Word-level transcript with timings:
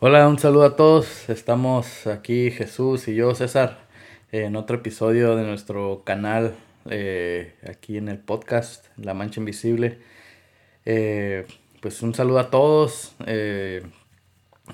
Hola, 0.00 0.28
un 0.28 0.38
saludo 0.38 0.62
a 0.64 0.76
todos. 0.76 1.28
Estamos 1.28 2.06
aquí 2.06 2.52
Jesús 2.52 3.08
y 3.08 3.16
yo, 3.16 3.34
César, 3.34 3.78
en 4.30 4.54
otro 4.54 4.76
episodio 4.76 5.34
de 5.34 5.42
nuestro 5.42 6.04
canal, 6.04 6.54
eh, 6.88 7.56
aquí 7.68 7.96
en 7.96 8.08
el 8.08 8.20
podcast 8.20 8.86
La 8.96 9.12
Mancha 9.12 9.40
Invisible. 9.40 9.98
Eh, 10.84 11.46
pues 11.82 12.00
un 12.02 12.14
saludo 12.14 12.38
a 12.38 12.48
todos. 12.48 13.16
eh, 13.26 13.82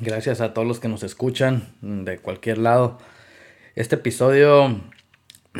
gracias 0.02 0.42
a 0.42 0.52
todos 0.52 0.68
los 0.68 0.78
que 0.78 0.88
nos 0.88 1.02
escuchan 1.02 1.72
de 1.80 2.18
cualquier 2.18 2.58
lado. 2.58 2.98
Este 3.76 3.94
episodio 3.94 4.78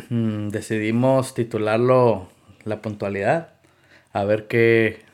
mm, 0.09 0.49
decidimos 0.49 1.33
titularlo 1.33 2.29
La 2.65 2.83
puntualidad. 2.83 3.55
A 4.13 4.25
ver 4.25 4.45
qué. 4.47 5.04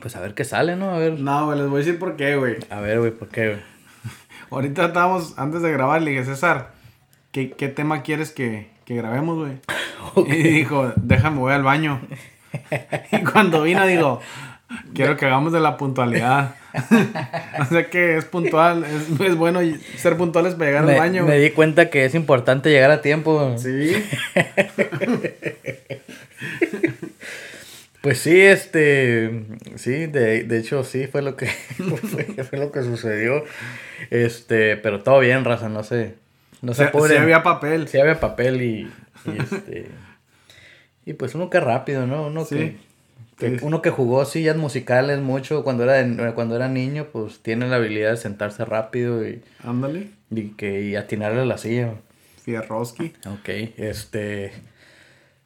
Pues 0.00 0.14
a 0.16 0.20
ver 0.20 0.34
qué 0.34 0.44
sale, 0.44 0.76
¿no? 0.76 0.90
A 0.90 0.98
ver. 0.98 1.18
No, 1.18 1.46
güey, 1.46 1.58
les 1.58 1.68
voy 1.68 1.76
a 1.76 1.84
decir 1.84 1.98
por 1.98 2.16
qué, 2.16 2.36
güey. 2.36 2.56
A 2.70 2.80
ver, 2.80 3.00
güey, 3.00 3.10
¿por 3.10 3.28
qué, 3.28 3.48
güey? 3.48 3.60
Ahorita 4.50 4.86
estábamos, 4.86 5.34
antes 5.38 5.62
de 5.62 5.72
grabar, 5.72 6.02
le 6.02 6.12
dije, 6.12 6.24
César, 6.24 6.72
¿qué, 7.32 7.50
qué 7.50 7.68
tema 7.68 8.02
quieres 8.02 8.30
que, 8.30 8.70
que 8.84 8.94
grabemos, 8.94 9.38
güey? 9.38 9.58
Y 10.28 10.42
dijo, 10.42 10.92
déjame, 10.96 11.38
voy 11.38 11.52
al 11.52 11.62
baño. 11.62 12.00
y 13.12 13.22
cuando 13.24 13.62
vino, 13.62 13.86
digo, 13.86 14.20
quiero 14.94 15.16
que 15.16 15.26
hagamos 15.26 15.52
de 15.52 15.60
la 15.60 15.76
puntualidad. 15.76 16.54
o 17.60 17.64
sea 17.66 17.90
que 17.90 18.16
es 18.16 18.24
puntual, 18.24 18.84
es, 18.84 19.20
es 19.20 19.36
bueno 19.36 19.60
ser 19.96 20.16
puntuales 20.16 20.54
para 20.54 20.66
llegar 20.66 20.84
me, 20.84 20.92
al 20.92 20.98
baño. 20.98 21.24
me 21.24 21.38
di 21.38 21.50
cuenta 21.50 21.90
que 21.90 22.04
es 22.04 22.14
importante 22.14 22.70
llegar 22.70 22.90
a 22.90 23.02
tiempo. 23.02 23.54
Sí. 23.58 23.92
Pues 28.00 28.18
sí, 28.18 28.40
este, 28.40 29.44
sí, 29.76 30.06
de, 30.06 30.44
de 30.44 30.58
hecho 30.58 30.84
sí 30.84 31.06
fue 31.08 31.20
lo 31.22 31.36
que 31.36 31.46
fue, 31.76 32.24
fue 32.44 32.58
lo 32.58 32.70
que 32.72 32.82
sucedió. 32.82 33.44
Este, 34.10 34.76
pero 34.76 35.02
todo 35.02 35.18
bien, 35.20 35.44
raza, 35.44 35.68
no 35.68 35.82
sé. 35.82 36.14
No 36.62 36.74
se 36.74 36.82
Sí, 36.84 36.88
apure. 36.88 37.14
sí 37.14 37.20
había 37.20 37.42
papel. 37.42 37.88
Sí 37.88 37.98
había 37.98 38.20
papel 38.20 38.62
y, 38.62 38.90
y 39.26 39.38
este 39.42 39.86
y 41.06 41.14
pues 41.14 41.34
uno 41.34 41.48
que 41.50 41.58
rápido, 41.60 42.06
¿no? 42.06 42.26
Uno 42.26 42.44
Sí. 42.44 42.56
que, 42.56 42.76
que- 43.38 43.58
Sí. 43.58 43.64
uno 43.64 43.80
que 43.82 43.90
jugó 43.90 44.24
sillas 44.26 44.56
musicales 44.56 45.20
mucho 45.20 45.64
cuando 45.64 45.84
era 45.84 45.94
de- 45.94 46.34
cuando 46.34 46.54
era 46.56 46.68
niño, 46.68 47.06
pues 47.12 47.40
tiene 47.40 47.66
la 47.68 47.76
habilidad 47.76 48.10
de 48.10 48.16
sentarse 48.16 48.64
rápido 48.64 49.26
y, 49.26 49.40
Ándale. 49.64 50.08
y 50.30 50.50
que 50.50 50.82
y 50.82 50.96
atinarle 50.96 51.40
a 51.42 51.44
la 51.46 51.56
silla. 51.58 51.94
Fierroski. 52.44 53.12
Ok, 53.26 53.48
este. 53.78 54.52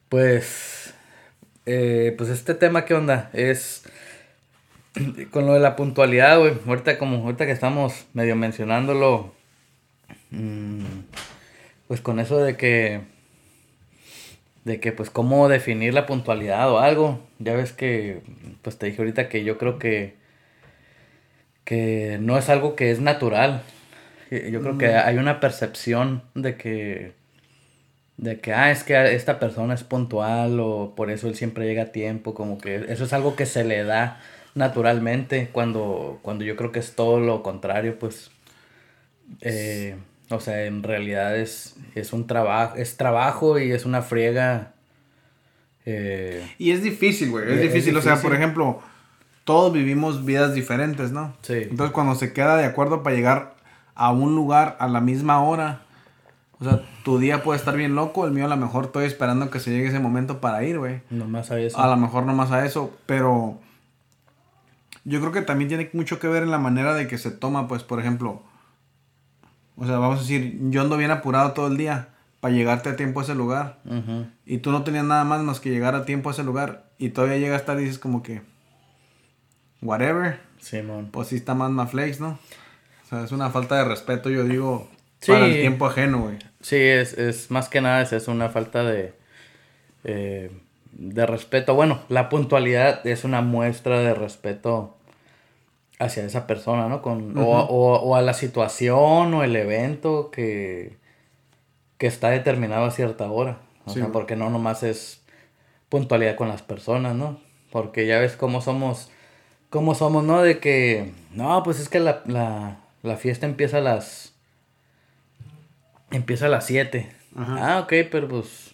Pues. 0.09 0.93
Eh, 1.65 2.13
pues 2.17 2.29
este 2.29 2.53
tema, 2.55 2.85
¿qué 2.85 2.93
onda? 2.93 3.29
Es. 3.33 3.83
Con 5.31 5.47
lo 5.47 5.53
de 5.53 5.59
la 5.59 5.75
puntualidad, 5.75 6.39
güey. 6.39 6.53
Ahorita, 6.67 6.97
como 6.97 7.17
ahorita 7.23 7.45
que 7.45 7.51
estamos 7.51 8.05
medio 8.13 8.35
mencionándolo. 8.35 9.33
mm, 10.31 10.83
pues 11.87 12.01
con 12.01 12.19
eso 12.19 12.37
de 12.39 12.57
que. 12.57 13.01
De 14.65 14.79
que, 14.79 14.91
pues, 14.93 15.09
cómo 15.09 15.49
definir 15.49 15.93
la 15.93 16.05
puntualidad 16.05 16.71
o 16.71 16.79
algo. 16.79 17.19
Ya 17.39 17.53
ves 17.53 17.73
que. 17.73 18.21
Pues 18.61 18.77
te 18.77 18.85
dije 18.87 18.99
ahorita 18.99 19.29
que 19.29 19.43
yo 19.43 19.57
creo 19.57 19.79
que. 19.79 20.15
Que 21.65 22.17
no 22.21 22.37
es 22.37 22.49
algo 22.49 22.75
que 22.75 22.91
es 22.91 22.99
natural. 22.99 23.63
Eh, 24.31 24.49
Yo 24.51 24.61
creo 24.61 24.77
que 24.77 24.87
hay 24.95 25.17
una 25.17 25.39
percepción 25.39 26.23
de 26.33 26.57
que 26.57 27.13
de 28.17 28.39
que 28.39 28.53
ah 28.53 28.71
es 28.71 28.83
que 28.83 29.15
esta 29.15 29.39
persona 29.39 29.73
es 29.73 29.83
puntual 29.83 30.59
o 30.59 30.93
por 30.95 31.09
eso 31.09 31.27
él 31.27 31.35
siempre 31.35 31.65
llega 31.65 31.83
a 31.83 31.91
tiempo, 31.91 32.33
como 32.33 32.57
que 32.57 32.85
eso 32.89 33.05
es 33.05 33.13
algo 33.13 33.35
que 33.35 33.45
se 33.45 33.63
le 33.63 33.83
da 33.83 34.19
naturalmente 34.55 35.49
cuando 35.51 36.19
cuando 36.21 36.43
yo 36.43 36.55
creo 36.55 36.71
que 36.71 36.79
es 36.79 36.95
todo 36.95 37.19
lo 37.19 37.43
contrario, 37.43 37.97
pues 37.99 38.31
eh, 39.41 39.95
o 40.29 40.39
sea, 40.39 40.65
en 40.65 40.83
realidad 40.83 41.37
es 41.37 41.75
es 41.95 42.13
un 42.13 42.27
trabajo, 42.27 42.75
es 42.77 42.97
trabajo 42.97 43.59
y 43.59 43.71
es 43.71 43.85
una 43.85 44.01
friega 44.01 44.73
eh, 45.85 46.47
Y 46.57 46.71
es 46.71 46.83
difícil, 46.83 47.31
güey. 47.31 47.45
Es, 47.45 47.51
Es 47.55 47.61
difícil. 47.61 47.95
O 47.97 48.01
sea, 48.01 48.17
por 48.17 48.33
ejemplo, 48.33 48.81
todos 49.43 49.73
vivimos 49.73 50.25
vidas 50.25 50.53
diferentes, 50.53 51.11
¿no? 51.11 51.35
Sí. 51.41 51.55
Entonces, 51.69 51.91
cuando 51.91 52.15
se 52.15 52.33
queda 52.33 52.57
de 52.57 52.65
acuerdo 52.65 53.03
para 53.03 53.15
llegar 53.15 53.55
a 53.95 54.11
un 54.11 54.35
lugar 54.35 54.77
a 54.79 54.87
la 54.87 55.01
misma 55.01 55.43
hora, 55.43 55.81
o 56.65 56.69
sea, 56.69 56.81
tu 57.03 57.19
día 57.19 57.43
puede 57.43 57.59
estar 57.59 57.75
bien 57.75 57.93
loco, 57.95 58.25
el 58.25 58.31
mío 58.31 58.45
a 58.45 58.49
lo 58.49 58.55
mejor 58.57 58.85
estoy 58.85 59.05
esperando 59.05 59.49
que 59.49 59.59
se 59.59 59.71
llegue 59.71 59.87
ese 59.89 59.99
momento 59.99 60.39
para 60.39 60.63
ir, 60.63 60.79
güey. 60.79 61.01
nomás 61.09 61.47
sabía 61.47 61.67
eso. 61.67 61.79
A 61.79 61.87
lo 61.87 61.97
mejor 61.97 62.23
nomás 62.25 62.51
a 62.51 62.65
eso, 62.65 62.95
pero 63.05 63.59
yo 65.03 65.19
creo 65.19 65.31
que 65.33 65.41
también 65.41 65.67
tiene 65.67 65.89
mucho 65.93 66.19
que 66.19 66.27
ver 66.27 66.43
en 66.43 66.51
la 66.51 66.59
manera 66.59 66.93
de 66.93 67.07
que 67.07 67.17
se 67.17 67.31
toma, 67.31 67.67
pues, 67.67 67.83
por 67.83 67.99
ejemplo, 67.99 68.41
o 69.75 69.85
sea, 69.85 69.97
vamos 69.97 70.19
a 70.19 70.21
decir, 70.21 70.57
yo 70.69 70.81
ando 70.81 70.95
bien 70.97 71.11
apurado 71.11 71.51
todo 71.51 71.67
el 71.67 71.75
día 71.77 72.09
para 72.39 72.53
llegarte 72.53 72.89
a 72.89 72.95
tiempo 72.95 73.19
a 73.19 73.23
ese 73.23 73.35
lugar. 73.35 73.79
Y 74.45 74.59
tú 74.59 74.71
no 74.71 74.83
tenías 74.83 75.05
nada 75.05 75.23
más 75.23 75.41
más 75.43 75.59
que 75.59 75.69
llegar 75.69 75.95
a 75.95 76.05
tiempo 76.05 76.29
a 76.29 76.33
ese 76.33 76.43
lugar. 76.43 76.85
Y 76.97 77.09
todavía 77.09 77.37
llegas 77.37 77.65
tarde 77.65 77.81
y 77.81 77.85
dices 77.85 77.99
como 77.99 78.21
que... 78.23 78.41
Whatever. 79.81 80.39
Simón. 80.59 81.09
Pues 81.11 81.29
sí 81.29 81.35
está 81.35 81.55
más 81.55 81.71
maflex, 81.71 82.19
¿no? 82.19 82.37
O 83.05 83.07
sea, 83.09 83.23
es 83.23 83.31
una 83.31 83.49
falta 83.49 83.75
de 83.75 83.85
respeto, 83.85 84.29
yo 84.29 84.43
digo, 84.43 84.89
Sí. 85.19 85.31
para 85.31 85.45
el 85.45 85.53
tiempo 85.61 85.85
ajeno, 85.85 86.19
güey. 86.19 86.37
Sí, 86.63 86.77
es, 86.77 87.13
es 87.17 87.51
más 87.51 87.69
que 87.69 87.81
nada 87.81 88.01
es, 88.01 88.11
es 88.13 88.27
una 88.27 88.49
falta 88.49 88.83
de, 88.83 89.13
eh, 90.05 90.51
de 90.93 91.25
respeto. 91.25 91.75
Bueno, 91.75 91.99
la 92.09 92.29
puntualidad 92.29 93.05
es 93.05 93.23
una 93.23 93.41
muestra 93.41 93.99
de 93.99 94.13
respeto 94.15 94.95
hacia 95.99 96.25
esa 96.25 96.47
persona, 96.47 96.87
¿no? 96.89 97.01
Con, 97.01 97.37
o, 97.37 97.43
o- 97.43 97.99
o 98.01 98.15
a 98.15 98.21
la 98.21 98.33
situación 98.33 99.33
o 99.33 99.43
el 99.43 99.55
evento 99.55 100.31
que, 100.31 100.97
que 101.97 102.07
está 102.07 102.29
determinado 102.29 102.85
a 102.85 102.91
cierta 102.91 103.29
hora. 103.29 103.59
O 103.85 103.91
Sí, 103.91 103.99
sea, 103.99 104.11
porque 104.11 104.35
no 104.35 104.49
nomás 104.49 104.83
es 104.83 105.21
puntualidad 105.89 106.35
con 106.35 106.47
las 106.47 106.61
personas, 106.61 107.15
¿no? 107.15 107.39
Porque 107.71 108.07
ya 108.07 108.19
ves 108.19 108.35
cómo 108.35 108.61
somos, 108.61 109.11
cómo 109.69 109.95
somos, 109.95 110.23
¿no? 110.23 110.41
De 110.41 110.59
que, 110.59 111.11
no, 111.33 111.63
pues 111.63 111.79
es 111.79 111.89
que 111.89 111.99
la, 111.99 112.21
la, 112.25 112.77
la 113.03 113.17
fiesta 113.17 113.45
empieza 113.45 113.77
a 113.79 113.81
las... 113.81 114.32
Empieza 116.13 116.45
a 116.45 116.49
las 116.49 116.65
7. 116.67 117.11
Ajá. 117.35 117.75
Ah, 117.75 117.79
ok, 117.81 117.93
pero 118.09 118.29
pues 118.29 118.73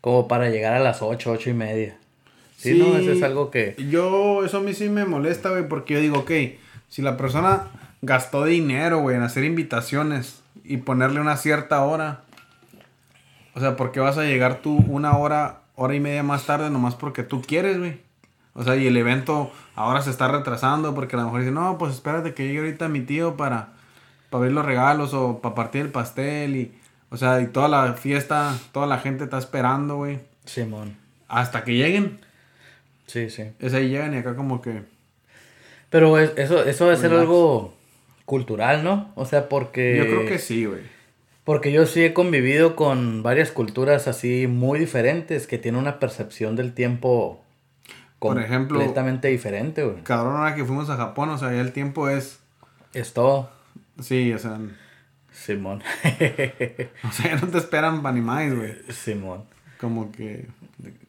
como 0.00 0.26
para 0.28 0.50
llegar 0.50 0.74
a 0.74 0.80
las 0.80 1.02
8, 1.02 1.30
8 1.30 1.50
y 1.50 1.54
media. 1.54 1.96
Sí, 2.56 2.78
no, 2.78 2.96
eso 2.96 3.12
es 3.12 3.22
algo 3.22 3.50
que... 3.50 3.74
Yo, 3.90 4.44
eso 4.44 4.58
a 4.58 4.60
mí 4.60 4.72
sí 4.72 4.88
me 4.88 5.04
molesta, 5.04 5.50
güey, 5.50 5.68
porque 5.68 5.94
yo 5.94 6.00
digo, 6.00 6.18
ok, 6.20 6.30
si 6.88 7.02
la 7.02 7.16
persona 7.16 7.68
gastó 8.02 8.44
dinero, 8.44 9.00
güey, 9.00 9.16
en 9.16 9.22
hacer 9.22 9.44
invitaciones 9.44 10.42
y 10.64 10.78
ponerle 10.78 11.20
una 11.20 11.36
cierta 11.36 11.82
hora, 11.82 12.22
o 13.54 13.60
sea, 13.60 13.76
¿por 13.76 13.92
qué 13.92 14.00
vas 14.00 14.16
a 14.16 14.24
llegar 14.24 14.62
tú 14.62 14.84
una 14.88 15.16
hora, 15.16 15.62
hora 15.74 15.94
y 15.94 16.00
media 16.00 16.22
más 16.22 16.46
tarde 16.46 16.70
nomás 16.70 16.94
porque 16.94 17.22
tú 17.22 17.42
quieres, 17.42 17.78
güey? 17.78 18.00
O 18.54 18.62
sea, 18.62 18.76
y 18.76 18.86
el 18.86 18.96
evento 18.96 19.50
ahora 19.74 20.02
se 20.02 20.10
está 20.10 20.28
retrasando 20.28 20.94
porque 20.94 21.16
a 21.16 21.20
lo 21.20 21.24
mejor 21.26 21.40
dice, 21.40 21.52
no, 21.52 21.78
pues 21.78 21.94
espérate 21.94 22.34
que 22.34 22.46
llegue 22.46 22.58
ahorita 22.58 22.88
mi 22.88 23.00
tío 23.00 23.36
para, 23.36 23.70
para 24.32 24.38
abrir 24.40 24.52
los 24.54 24.64
regalos 24.64 25.14
o 25.14 25.38
para 25.40 25.54
partir 25.54 25.82
el 25.82 25.90
pastel 25.92 26.56
y, 26.56 26.72
o 27.10 27.16
sea, 27.16 27.40
y 27.40 27.46
toda 27.48 27.68
la 27.68 27.92
fiesta, 27.92 28.58
toda 28.72 28.86
la 28.88 28.98
gente 28.98 29.24
está 29.24 29.38
esperando, 29.38 29.96
güey, 29.98 30.18
Simón. 30.46 30.96
hasta 31.28 31.62
que 31.62 31.74
lleguen. 31.74 32.18
Sí, 33.06 33.28
sí. 33.30 33.44
Es 33.60 33.74
ahí 33.74 33.88
llegan 33.90 34.14
y 34.14 34.18
acá 34.18 34.34
como 34.34 34.62
que... 34.62 34.82
Pero 35.90 36.18
es- 36.18 36.32
eso, 36.36 36.64
eso 36.64 36.84
debe 36.86 36.96
ser 36.96 37.12
algo 37.12 37.74
cultural, 38.24 38.82
¿no? 38.82 39.12
O 39.16 39.26
sea, 39.26 39.48
porque... 39.50 39.96
Yo 39.98 40.04
creo 40.04 40.26
que 40.26 40.38
sí, 40.38 40.64
güey. 40.64 40.80
Porque 41.44 41.70
yo 41.72 41.84
sí 41.86 42.02
he 42.04 42.14
convivido 42.14 42.74
con 42.76 43.22
varias 43.22 43.50
culturas 43.50 44.08
así 44.08 44.46
muy 44.46 44.78
diferentes 44.78 45.46
que 45.46 45.58
tienen 45.58 45.80
una 45.80 45.98
percepción 45.98 46.56
del 46.56 46.72
tiempo 46.72 47.42
Por 48.18 48.40
ejemplo- 48.40 48.78
completamente 48.78 49.28
diferente, 49.28 49.82
güey. 49.84 50.02
Cabrón, 50.04 50.36
ahora 50.36 50.54
que 50.54 50.64
fuimos 50.64 50.88
a 50.88 50.96
Japón, 50.96 51.28
o 51.30 51.36
sea, 51.38 51.52
ya 51.52 51.60
el 51.60 51.72
tiempo 51.72 52.08
es... 52.08 52.38
Es 52.94 53.12
todo. 53.12 53.50
Sí, 54.00 54.32
o 54.32 54.38
sea... 54.38 54.58
Simón. 55.32 55.82
O 57.08 57.12
sea, 57.12 57.36
no 57.36 57.48
te 57.48 57.58
esperan 57.58 58.02
para 58.02 58.14
ni 58.14 58.20
más, 58.20 58.54
güey. 58.54 58.74
Simón. 58.90 59.44
Como 59.80 60.12
que... 60.12 60.46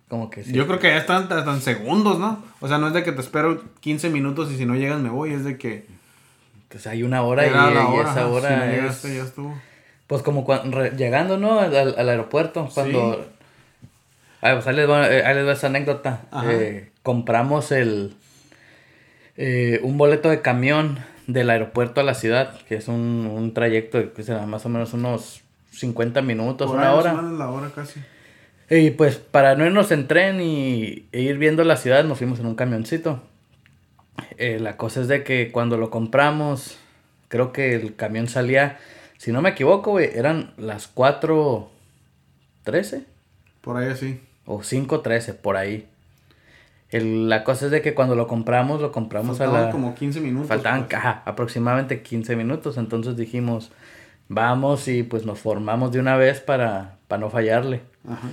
Como 0.08 0.30
que 0.30 0.44
sí. 0.44 0.54
Yo 0.54 0.68
creo 0.68 0.80
que 0.80 0.88
ya 0.90 0.98
están 0.98 1.28
en 1.32 1.62
segundos, 1.62 2.20
¿no? 2.20 2.44
O 2.60 2.68
sea, 2.68 2.78
no 2.78 2.88
es 2.88 2.94
de 2.94 3.04
que 3.04 3.12
te 3.12 3.22
espero 3.22 3.64
15 3.80 4.10
minutos 4.10 4.52
y 4.52 4.58
si 4.58 4.66
no 4.66 4.76
llegas 4.76 5.00
me 5.00 5.10
voy, 5.10 5.34
es 5.34 5.44
de 5.44 5.58
que... 5.58 5.86
Pues 6.70 6.88
hay 6.88 7.04
una 7.04 7.22
hora 7.24 7.46
y, 7.48 7.52
la 7.52 7.72
y 7.72 7.78
hora, 7.78 8.12
esa 8.12 8.28
hora 8.28 8.50
si 8.50 8.56
no 8.56 8.64
es... 8.64 8.72
llegaste, 8.72 9.16
ya 9.16 9.24
estuvo. 9.24 9.60
Pues 10.08 10.22
como 10.22 10.44
cuando, 10.44 10.86
llegando, 10.88 11.38
¿no? 11.38 11.60
Al, 11.60 11.76
al- 11.76 12.10
aeropuerto, 12.10 12.70
cuando... 12.74 13.28
Ay, 14.42 14.56
pues 14.56 14.68
ahí 14.68 14.76
les 14.76 14.90
va, 14.90 15.10
eh, 15.12 15.24
ahí 15.26 15.36
les 15.36 15.48
va 15.48 15.54
esa 15.54 15.68
anécdota. 15.68 16.22
Eh, 16.46 16.92
compramos 17.02 17.72
el... 17.72 18.16
eh, 19.38 19.80
un 19.84 19.98
boleto 19.98 20.30
de 20.30 20.42
camión 20.42 21.00
del 21.28 21.50
aeropuerto 21.50 22.02
a 22.02 22.04
la 22.04 22.14
ciudad, 22.14 22.60
que 22.68 22.76
es 22.76 22.88
un, 22.88 23.28
un 23.32 23.54
trayecto 23.54 23.98
de 23.98 24.12
que 24.12 24.24
será 24.24 24.46
más 24.46 24.66
o 24.66 24.70
menos 24.70 24.94
unos 24.94 25.42
50 25.72 26.22
minutos, 26.22 26.70
Por 26.70 26.80
una 26.80 26.94
hora. 26.94 27.14
la 27.14 27.50
hora 27.50 27.72
casi. 27.74 28.02
Y 28.70 28.92
pues 28.92 29.18
para 29.18 29.56
no 29.56 29.66
irnos 29.66 29.92
en 29.92 30.08
tren 30.08 30.42
y 30.42 31.08
e 31.12 31.22
ir 31.22 31.38
viendo 31.38 31.64
la 31.64 31.78
ciudad, 31.78 32.04
nos 32.04 32.18
fuimos 32.18 32.40
en 32.40 32.46
un 32.48 32.56
camioncito. 32.56 33.22
Eh, 34.38 34.60
la 34.60 34.78
cosa 34.78 35.02
es 35.02 35.08
de 35.08 35.24
que 35.24 35.52
cuando 35.52 35.78
lo 35.78 35.90
compramos, 35.90 36.78
creo 37.28 37.52
que 37.52 37.76
el 37.76 37.96
camión 37.96 38.28
salía, 38.28 38.78
si 39.18 39.32
no 39.32 39.42
me 39.42 39.50
equivoco, 39.50 39.92
güey, 39.92 40.10
eran 40.14 40.54
las 40.58 40.94
4.13 40.96 43.04
Por 43.62 43.78
ahí 43.78 43.90
así. 43.90 44.22
o 44.46 44.60
5.13, 44.60 45.36
por 45.36 45.58
ahí. 45.58 45.88
El- 46.94 47.28
la 47.30 47.44
cosa 47.44 47.66
es 47.66 47.72
de 47.72 47.82
que 47.82 47.94
cuando 47.94 48.16
lo 48.16 48.28
compramos, 48.28 48.82
lo 48.82 48.92
compramos 48.92 49.42
a 49.42 49.46
Faltaban 49.46 49.66
la... 49.66 49.72
como 49.72 49.96
15 49.96 50.22
minutos. 50.22 50.48
Faltaban 50.48 50.84
pues. 50.86 50.94
ajá, 50.96 51.24
aproximadamente 51.26 52.02
15 52.02 52.36
minutos, 52.36 52.78
entonces 52.78 53.18
dijimos, 53.18 53.72
vamos 54.30 54.88
y 54.88 55.04
pues 55.04 55.26
nos 55.26 55.40
formamos 55.40 55.92
de 55.92 56.00
una 56.00 56.18
vez 56.18 56.40
para, 56.40 56.98
para 57.08 57.20
no 57.20 57.30
fallarle. 57.30 57.82
Ajá. 58.08 58.30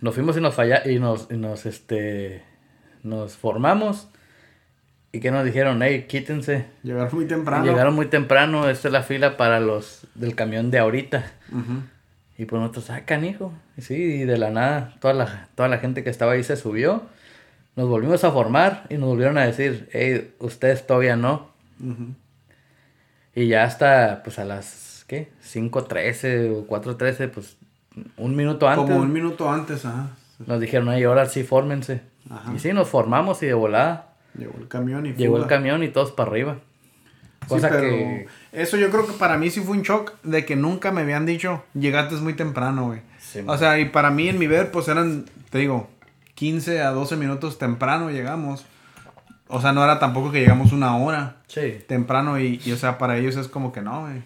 Nos 0.00 0.14
fuimos 0.14 0.36
y 0.36 0.40
nos 0.40 0.54
falla 0.54 0.82
y 0.88 0.98
nos, 0.98 1.28
y 1.30 1.36
nos 1.36 1.64
este 1.66 2.42
nos 3.02 3.36
formamos 3.36 4.08
y 5.12 5.20
que 5.20 5.30
nos 5.30 5.44
dijeron, 5.44 5.82
hey, 5.82 6.06
quítense. 6.08 6.66
Llegaron 6.82 7.10
muy 7.12 7.26
temprano. 7.26 7.64
Llegaron 7.64 7.94
muy 7.94 8.06
temprano, 8.06 8.68
esta 8.70 8.88
es 8.88 8.92
la 8.92 9.02
fila 9.02 9.36
para 9.36 9.60
los 9.60 10.06
del 10.14 10.34
camión 10.34 10.70
de 10.70 10.78
ahorita. 10.78 11.24
Ujú. 11.50 11.82
Y 12.38 12.46
pues 12.46 12.60
nosotros, 12.60 12.88
ah, 12.90 13.02
canijo. 13.04 13.52
Y 13.76 13.82
sí, 13.82 13.94
y 13.94 14.24
de 14.24 14.38
la 14.38 14.50
nada, 14.50 14.94
toda 15.00 15.12
la, 15.14 15.48
toda 15.54 15.68
la 15.68 15.78
gente 15.78 16.02
que 16.02 16.10
estaba 16.10 16.32
ahí 16.32 16.42
se 16.42 16.56
subió. 16.56 17.02
Nos 17.74 17.88
volvimos 17.88 18.22
a 18.24 18.30
formar 18.30 18.84
y 18.90 18.94
nos 18.96 19.08
volvieron 19.08 19.38
a 19.38 19.46
decir, 19.46 19.88
hey, 19.92 20.34
ustedes 20.38 20.86
todavía 20.86 21.16
no. 21.16 21.48
Y 23.34 23.48
ya 23.48 23.64
hasta, 23.64 24.22
pues 24.22 24.38
a 24.38 24.44
las, 24.44 25.04
¿qué? 25.08 25.30
5.13 25.42 26.54
o 26.54 26.66
4.13, 26.66 27.30
pues 27.30 27.56
un 28.16 28.36
minuto 28.36 28.68
antes. 28.68 28.84
Como 28.86 29.00
un 29.00 29.12
minuto 29.12 29.50
antes, 29.50 29.84
ajá. 29.84 30.10
Nos 30.46 30.60
dijeron, 30.60 30.88
ay, 30.90 31.04
ahora 31.04 31.26
sí, 31.26 31.44
fórmense. 31.44 32.02
Ajá. 32.28 32.52
Y 32.54 32.58
sí, 32.58 32.72
nos 32.72 32.88
formamos 32.88 33.42
y 33.42 33.46
de 33.46 33.54
volada. 33.54 34.14
Llegó 34.36 34.54
el 34.58 34.68
camión 34.68 35.06
y 35.06 35.12
Llegó 35.14 35.36
el 35.36 35.44
fuga. 35.44 35.56
camión 35.56 35.82
y 35.82 35.88
todos 35.88 36.12
para 36.12 36.30
arriba. 36.30 36.58
Sí, 37.42 37.48
Cosa 37.48 37.68
pero 37.70 37.82
que... 37.82 38.28
eso 38.52 38.76
yo 38.76 38.90
creo 38.90 39.06
que 39.06 39.12
para 39.14 39.36
mí 39.36 39.50
sí 39.50 39.60
fue 39.60 39.76
un 39.76 39.82
shock 39.82 40.12
de 40.22 40.44
que 40.44 40.56
nunca 40.56 40.92
me 40.92 41.00
habían 41.00 41.26
dicho, 41.26 41.64
llegaste 41.74 42.14
muy 42.16 42.34
temprano, 42.34 42.86
güey. 42.86 43.00
Sí, 43.18 43.40
o 43.46 43.58
sea, 43.58 43.78
y 43.80 43.86
para 43.86 44.10
mí 44.10 44.28
en 44.28 44.38
mi 44.38 44.46
ver, 44.46 44.70
pues 44.70 44.88
eran, 44.88 45.24
te 45.50 45.58
digo, 45.58 45.88
15 46.42 46.82
a 46.82 46.90
12 46.90 47.14
minutos 47.16 47.56
temprano 47.56 48.10
llegamos. 48.10 48.66
O 49.46 49.60
sea, 49.60 49.70
no 49.70 49.84
era 49.84 50.00
tampoco 50.00 50.32
que 50.32 50.40
llegamos 50.40 50.72
una 50.72 50.96
hora 50.96 51.36
Sí. 51.46 51.78
temprano 51.86 52.40
y, 52.40 52.60
y, 52.64 52.72
o 52.72 52.76
sea, 52.76 52.98
para 52.98 53.16
ellos 53.16 53.36
es 53.36 53.46
como 53.46 53.70
que 53.72 53.80
no, 53.80 54.00
güey. 54.00 54.24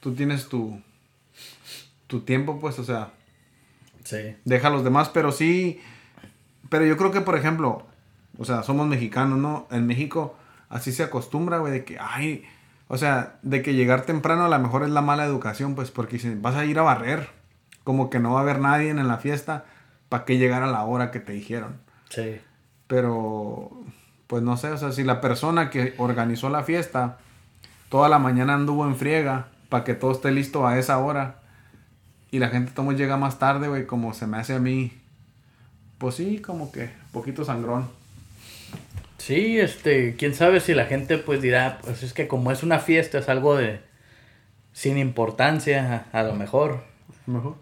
Tú 0.00 0.12
tienes 0.14 0.50
tu, 0.50 0.78
tu 2.08 2.20
tiempo, 2.20 2.60
pues, 2.60 2.78
o 2.78 2.84
sea, 2.84 3.12
Sí. 4.04 4.36
deja 4.44 4.68
a 4.68 4.70
los 4.70 4.84
demás, 4.84 5.08
pero 5.08 5.32
sí, 5.32 5.80
pero 6.68 6.84
yo 6.84 6.98
creo 6.98 7.10
que, 7.10 7.22
por 7.22 7.38
ejemplo, 7.38 7.86
o 8.36 8.44
sea, 8.44 8.62
somos 8.62 8.86
mexicanos, 8.86 9.38
¿no? 9.38 9.66
En 9.70 9.86
México 9.86 10.36
así 10.68 10.92
se 10.92 11.04
acostumbra, 11.04 11.56
güey, 11.56 11.72
de 11.72 11.84
que, 11.86 11.96
ay, 11.98 12.44
o 12.88 12.98
sea, 12.98 13.36
de 13.40 13.62
que 13.62 13.72
llegar 13.72 14.02
temprano 14.02 14.44
a 14.44 14.50
lo 14.50 14.58
mejor 14.58 14.82
es 14.82 14.90
la 14.90 15.00
mala 15.00 15.24
educación, 15.24 15.74
pues, 15.74 15.90
porque 15.90 16.18
si 16.18 16.34
vas 16.34 16.54
a 16.54 16.66
ir 16.66 16.78
a 16.78 16.82
barrer, 16.82 17.30
como 17.82 18.10
que 18.10 18.18
no 18.18 18.34
va 18.34 18.40
a 18.40 18.42
haber 18.42 18.58
nadie 18.60 18.90
en 18.90 19.08
la 19.08 19.16
fiesta, 19.16 19.64
¿para 20.08 20.24
qué 20.24 20.38
llegar 20.38 20.62
a 20.62 20.66
la 20.66 20.84
hora 20.84 21.10
que 21.10 21.20
te 21.20 21.32
dijeron? 21.32 21.78
Sí. 22.08 22.40
Pero, 22.86 23.70
pues 24.26 24.42
no 24.42 24.56
sé, 24.56 24.68
o 24.68 24.78
sea, 24.78 24.92
si 24.92 25.04
la 25.04 25.20
persona 25.20 25.70
que 25.70 25.94
organizó 25.98 26.48
la 26.48 26.62
fiesta 26.62 27.18
toda 27.88 28.08
la 28.08 28.18
mañana 28.18 28.54
anduvo 28.54 28.86
en 28.86 28.96
friega 28.96 29.48
para 29.68 29.84
que 29.84 29.94
todo 29.94 30.12
esté 30.12 30.30
listo 30.30 30.66
a 30.66 30.78
esa 30.78 30.98
hora 30.98 31.40
y 32.30 32.38
la 32.38 32.48
gente 32.48 32.72
tomo 32.72 32.92
llega 32.92 33.16
más 33.16 33.38
tarde, 33.38 33.68
güey, 33.68 33.86
como 33.86 34.14
se 34.14 34.26
me 34.26 34.36
hace 34.38 34.54
a 34.54 34.58
mí, 34.58 34.92
pues 35.98 36.16
sí, 36.16 36.40
como 36.40 36.72
que 36.72 36.90
poquito 37.12 37.44
sangrón. 37.44 37.88
Sí, 39.18 39.58
este, 39.58 40.14
quién 40.16 40.34
sabe 40.34 40.60
si 40.60 40.74
la 40.74 40.84
gente 40.84 41.18
pues 41.18 41.40
dirá, 41.40 41.78
pues 41.82 42.02
es 42.02 42.12
que 42.12 42.28
como 42.28 42.52
es 42.52 42.62
una 42.62 42.78
fiesta, 42.78 43.18
es 43.18 43.28
algo 43.28 43.56
de 43.56 43.80
sin 44.72 44.98
importancia, 44.98 46.06
a, 46.12 46.20
a 46.20 46.22
lo 46.22 46.34
mejor. 46.34 46.84
Mejor. 47.26 47.56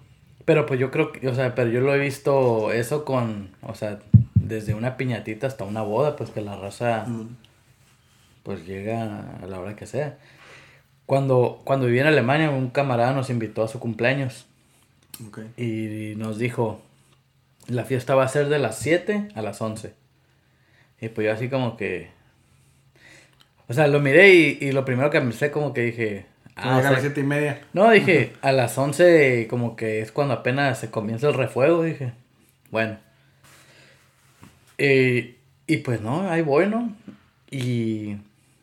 Pero 0.44 0.66
pues 0.66 0.78
yo 0.78 0.90
creo 0.90 1.12
que, 1.12 1.26
o 1.28 1.34
sea, 1.34 1.54
pero 1.54 1.70
yo 1.70 1.80
lo 1.80 1.94
he 1.94 1.98
visto 1.98 2.72
eso 2.72 3.04
con, 3.04 3.50
o 3.62 3.74
sea, 3.74 3.98
desde 4.34 4.74
una 4.74 4.96
piñatita 4.96 5.46
hasta 5.46 5.64
una 5.64 5.82
boda, 5.82 6.16
pues 6.16 6.30
que 6.30 6.42
la 6.42 6.56
raza 6.56 7.06
pues 8.42 8.66
llega 8.66 9.38
a 9.42 9.46
la 9.46 9.58
hora 9.58 9.74
que 9.74 9.86
sea. 9.86 10.18
Cuando, 11.06 11.60
cuando 11.64 11.86
viví 11.86 11.98
en 11.98 12.06
Alemania, 12.06 12.50
un 12.50 12.68
camarada 12.70 13.12
nos 13.12 13.30
invitó 13.30 13.62
a 13.62 13.68
su 13.68 13.78
cumpleaños 13.78 14.46
Ok. 15.26 15.40
y 15.56 16.14
nos 16.16 16.38
dijo, 16.38 16.80
la 17.66 17.84
fiesta 17.84 18.14
va 18.14 18.24
a 18.24 18.28
ser 18.28 18.48
de 18.48 18.58
las 18.58 18.78
7 18.78 19.28
a 19.34 19.42
las 19.42 19.60
11. 19.60 19.94
Y 21.00 21.08
pues 21.08 21.26
yo 21.26 21.32
así 21.32 21.48
como 21.48 21.76
que... 21.76 22.10
O 23.66 23.72
sea, 23.72 23.86
lo 23.86 24.00
miré 24.00 24.34
y, 24.34 24.58
y 24.60 24.72
lo 24.72 24.84
primero 24.84 25.10
que 25.10 25.20
pensé 25.20 25.50
como 25.50 25.72
que 25.72 25.82
dije... 25.82 26.26
Ah, 26.56 26.76
o 26.76 26.86
a 26.86 26.90
las 26.90 27.00
siete 27.00 27.20
y 27.20 27.24
media. 27.24 27.62
no, 27.72 27.90
dije, 27.90 28.34
a 28.40 28.52
las 28.52 28.78
11 28.78 29.48
como 29.48 29.74
que 29.74 30.00
es 30.00 30.12
cuando 30.12 30.34
apenas 30.34 30.78
se 30.78 30.90
comienza 30.90 31.28
el 31.28 31.34
refuego, 31.34 31.82
dije. 31.82 32.12
Bueno. 32.70 32.98
Eh, 34.78 35.36
y 35.66 35.76
pues 35.78 36.00
no, 36.00 36.30
ahí 36.30 36.42
voy, 36.42 36.68
¿no? 36.68 36.94
Y, 37.50 38.16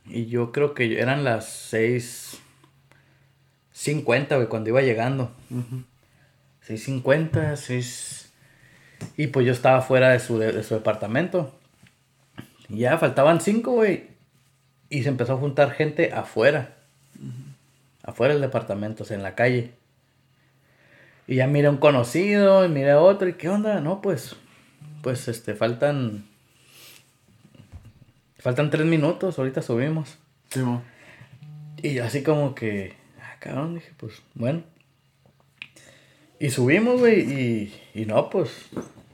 y 0.05 0.27
yo 0.27 0.51
creo 0.51 0.73
que 0.73 0.99
eran 0.99 1.23
las 1.23 1.73
6.50, 1.73 4.35
güey, 4.35 4.47
cuando 4.47 4.69
iba 4.69 4.81
llegando. 4.81 5.31
Ujú. 5.49 5.83
6.50, 6.67 7.55
6... 7.55 8.17
Y 9.17 9.27
pues 9.27 9.45
yo 9.45 9.51
estaba 9.51 9.81
fuera 9.81 10.09
de 10.09 10.19
su, 10.19 10.37
de, 10.37 10.63
su 10.63 10.75
departamento. 10.75 11.53
Y 12.69 12.79
ya 12.79 12.97
faltaban 12.97 13.41
5, 13.41 13.71
güey. 13.71 14.11
Y 14.89 15.03
se 15.03 15.09
empezó 15.09 15.33
a 15.33 15.37
juntar 15.37 15.71
gente 15.71 16.13
afuera. 16.13 16.75
Afuera 18.03 18.33
del 18.33 18.41
departamento, 18.41 19.03
o 19.03 19.05
sea, 19.05 19.17
en 19.17 19.23
la 19.23 19.35
calle. 19.35 19.73
Y 21.27 21.35
ya 21.35 21.47
miré 21.47 21.67
a 21.67 21.71
un 21.71 21.77
conocido 21.77 22.65
y 22.65 22.69
miré 22.69 22.91
a 22.91 22.99
otro. 22.99 23.27
¿Y 23.27 23.33
qué 23.33 23.49
onda? 23.49 23.79
No, 23.79 24.01
pues... 24.01 24.35
Pues 25.01 25.27
este, 25.27 25.55
faltan... 25.55 26.25
Faltan 28.37 28.69
tres 28.71 28.85
minutos, 28.87 29.37
ahorita 29.37 29.61
subimos. 29.61 30.17
Sí, 30.49 30.59
mo. 30.59 30.81
Y 31.77 31.93
yo 31.93 32.03
así 32.05 32.23
como 32.23 32.55
que, 32.55 32.95
ah, 33.19 33.35
cabrón, 33.39 33.75
dije, 33.75 33.91
pues, 33.97 34.21
bueno. 34.33 34.63
Y 36.39 36.49
subimos, 36.49 36.99
güey, 36.99 37.21
y, 37.21 37.81
y 37.93 38.05
no, 38.05 38.29
pues, 38.31 38.69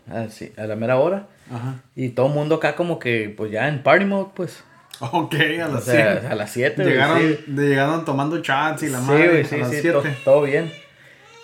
así, 0.09 0.53
a 0.57 0.65
la 0.65 0.77
mera 0.77 0.97
hora. 0.97 1.27
Ajá. 1.51 1.81
Y 1.95 2.09
todo 2.09 2.27
el 2.27 2.33
mundo 2.33 2.55
acá 2.55 2.75
como 2.75 2.99
que, 2.99 3.33
pues, 3.35 3.51
ya 3.51 3.67
en 3.67 3.83
party 3.83 4.05
mode, 4.05 4.31
pues. 4.33 4.63
Ok, 4.99 5.35
a 5.61 5.67
O 5.67 5.73
las 5.73 5.83
sea, 5.83 6.11
siete. 6.13 6.27
a 6.27 6.35
las 6.35 6.51
7, 6.51 6.83
Llegaron, 6.85 7.19
Sí, 7.19 7.39
llegaron 7.47 8.05
tomando 8.05 8.41
chats 8.41 8.83
y 8.83 8.89
la 8.89 8.99
sí, 8.99 9.05
madre 9.05 9.41
a 9.41 9.45
sí, 9.45 9.57
las 9.57 9.69
sí, 9.71 9.89
to- 9.91 10.03
todo 10.23 10.41
bien. 10.43 10.71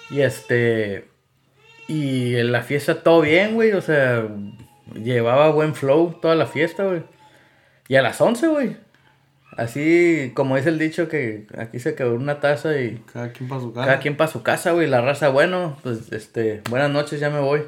Y 0.09 0.21
este, 0.21 1.05
y 1.87 2.35
en 2.35 2.51
la 2.51 2.61
fiesta 2.63 3.01
todo 3.03 3.21
bien, 3.21 3.55
güey, 3.55 3.71
o 3.73 3.81
sea, 3.81 4.27
llevaba 4.95 5.49
buen 5.51 5.75
flow 5.75 6.17
toda 6.21 6.35
la 6.35 6.45
fiesta, 6.45 6.83
güey. 6.83 7.03
Y 7.87 7.95
a 7.95 8.01
las 8.01 8.19
11, 8.21 8.47
güey. 8.47 8.77
Así 9.55 10.31
como 10.33 10.55
dice 10.55 10.69
el 10.69 10.79
dicho 10.79 11.07
que 11.07 11.45
aquí 11.57 11.79
se 11.79 11.93
quedó 11.93 12.15
una 12.15 12.39
taza 12.39 12.79
y 12.79 13.03
Cada 13.13 13.31
quien 13.31 13.47
para 13.49 13.61
su 13.61 13.71
casa. 13.73 13.85
Cada 13.85 13.99
quien 13.99 14.17
para 14.17 14.31
su 14.31 14.41
casa, 14.41 14.71
güey. 14.71 14.87
La 14.87 15.01
raza, 15.01 15.29
bueno, 15.29 15.77
pues 15.83 16.11
este, 16.11 16.61
buenas 16.71 16.89
noches, 16.89 17.19
ya 17.19 17.29
me 17.29 17.39
voy. 17.39 17.61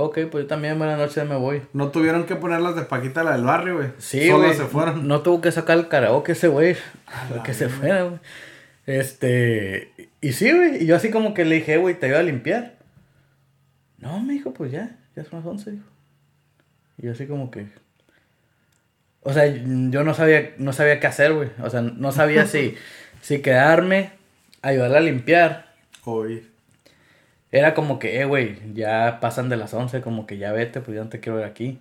Ok, 0.00 0.18
pues 0.30 0.44
yo 0.44 0.46
también, 0.46 0.78
buenas 0.78 0.96
noches, 0.96 1.28
me 1.28 1.34
voy. 1.34 1.62
No 1.72 1.88
tuvieron 1.88 2.24
que 2.24 2.36
ponerlas 2.36 2.76
de 2.76 2.82
Paquita 2.82 3.24
la 3.24 3.32
del 3.32 3.42
barrio, 3.42 3.78
güey. 3.78 3.88
Sí, 3.98 4.30
güey. 4.30 4.54
se 4.54 4.64
fueron. 4.64 5.08
No 5.08 5.22
tuvo 5.22 5.40
que 5.40 5.50
sacar 5.50 5.76
el 5.76 5.88
karaoke 5.88 6.32
ese 6.32 6.46
güey. 6.46 6.76
Que 7.44 7.52
se 7.52 7.68
fuera, 7.68 8.04
güey. 8.04 8.20
Este. 8.86 9.92
Y 10.20 10.34
sí, 10.34 10.52
güey. 10.52 10.84
Y 10.84 10.86
yo 10.86 10.94
así 10.94 11.10
como 11.10 11.34
que 11.34 11.44
le 11.44 11.56
dije, 11.56 11.78
güey, 11.78 11.98
te 11.98 12.06
ayudo 12.06 12.20
a 12.20 12.22
limpiar. 12.22 12.76
No, 13.98 14.20
me 14.20 14.34
dijo, 14.34 14.52
pues 14.52 14.70
ya, 14.70 14.96
ya 15.16 15.24
son 15.24 15.40
las 15.40 15.46
11, 15.46 15.72
dijo. 15.72 15.84
Y 16.98 17.06
yo 17.06 17.12
así 17.12 17.26
como 17.26 17.50
que. 17.50 17.66
O 19.22 19.32
sea, 19.32 19.48
yo 19.48 20.04
no 20.04 20.14
sabía, 20.14 20.54
no 20.58 20.72
sabía 20.72 21.00
qué 21.00 21.08
hacer, 21.08 21.32
güey. 21.32 21.50
O 21.60 21.70
sea, 21.70 21.82
no 21.82 22.12
sabía 22.12 22.46
si, 22.46 22.76
si 23.20 23.42
quedarme, 23.42 24.12
ayudarle 24.62 24.98
a 24.98 25.00
limpiar. 25.00 25.74
Oír. 26.04 26.57
Era 27.50 27.74
como 27.74 27.98
que, 27.98 28.20
eh, 28.20 28.24
güey, 28.24 28.58
ya 28.74 29.18
pasan 29.20 29.48
de 29.48 29.56
las 29.56 29.72
11, 29.74 30.00
como 30.02 30.26
que 30.26 30.38
ya 30.38 30.52
vete, 30.52 30.80
pues 30.80 30.96
ya 30.96 31.04
no 31.04 31.10
te 31.10 31.20
quiero 31.20 31.38
ver 31.38 31.46
aquí. 31.46 31.78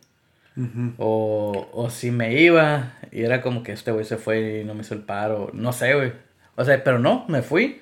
O, 0.98 1.68
o 1.72 1.90
si 1.92 2.10
me 2.10 2.34
iba 2.42 2.94
y 3.12 3.22
era 3.24 3.42
como 3.44 3.62
que 3.62 3.72
este 3.74 3.92
güey 3.92 4.06
se 4.06 4.18
fue 4.18 4.62
y 4.62 4.64
no 4.64 4.74
me 4.74 4.82
hizo 4.82 4.96
el 4.96 5.02
paro. 5.02 5.52
No 5.54 5.72
sé, 5.72 5.94
güey. 5.94 6.14
O 6.56 6.66
sea, 6.66 6.84
pero 6.84 6.98
no, 7.00 7.26
me 7.28 7.44
fui 7.44 7.80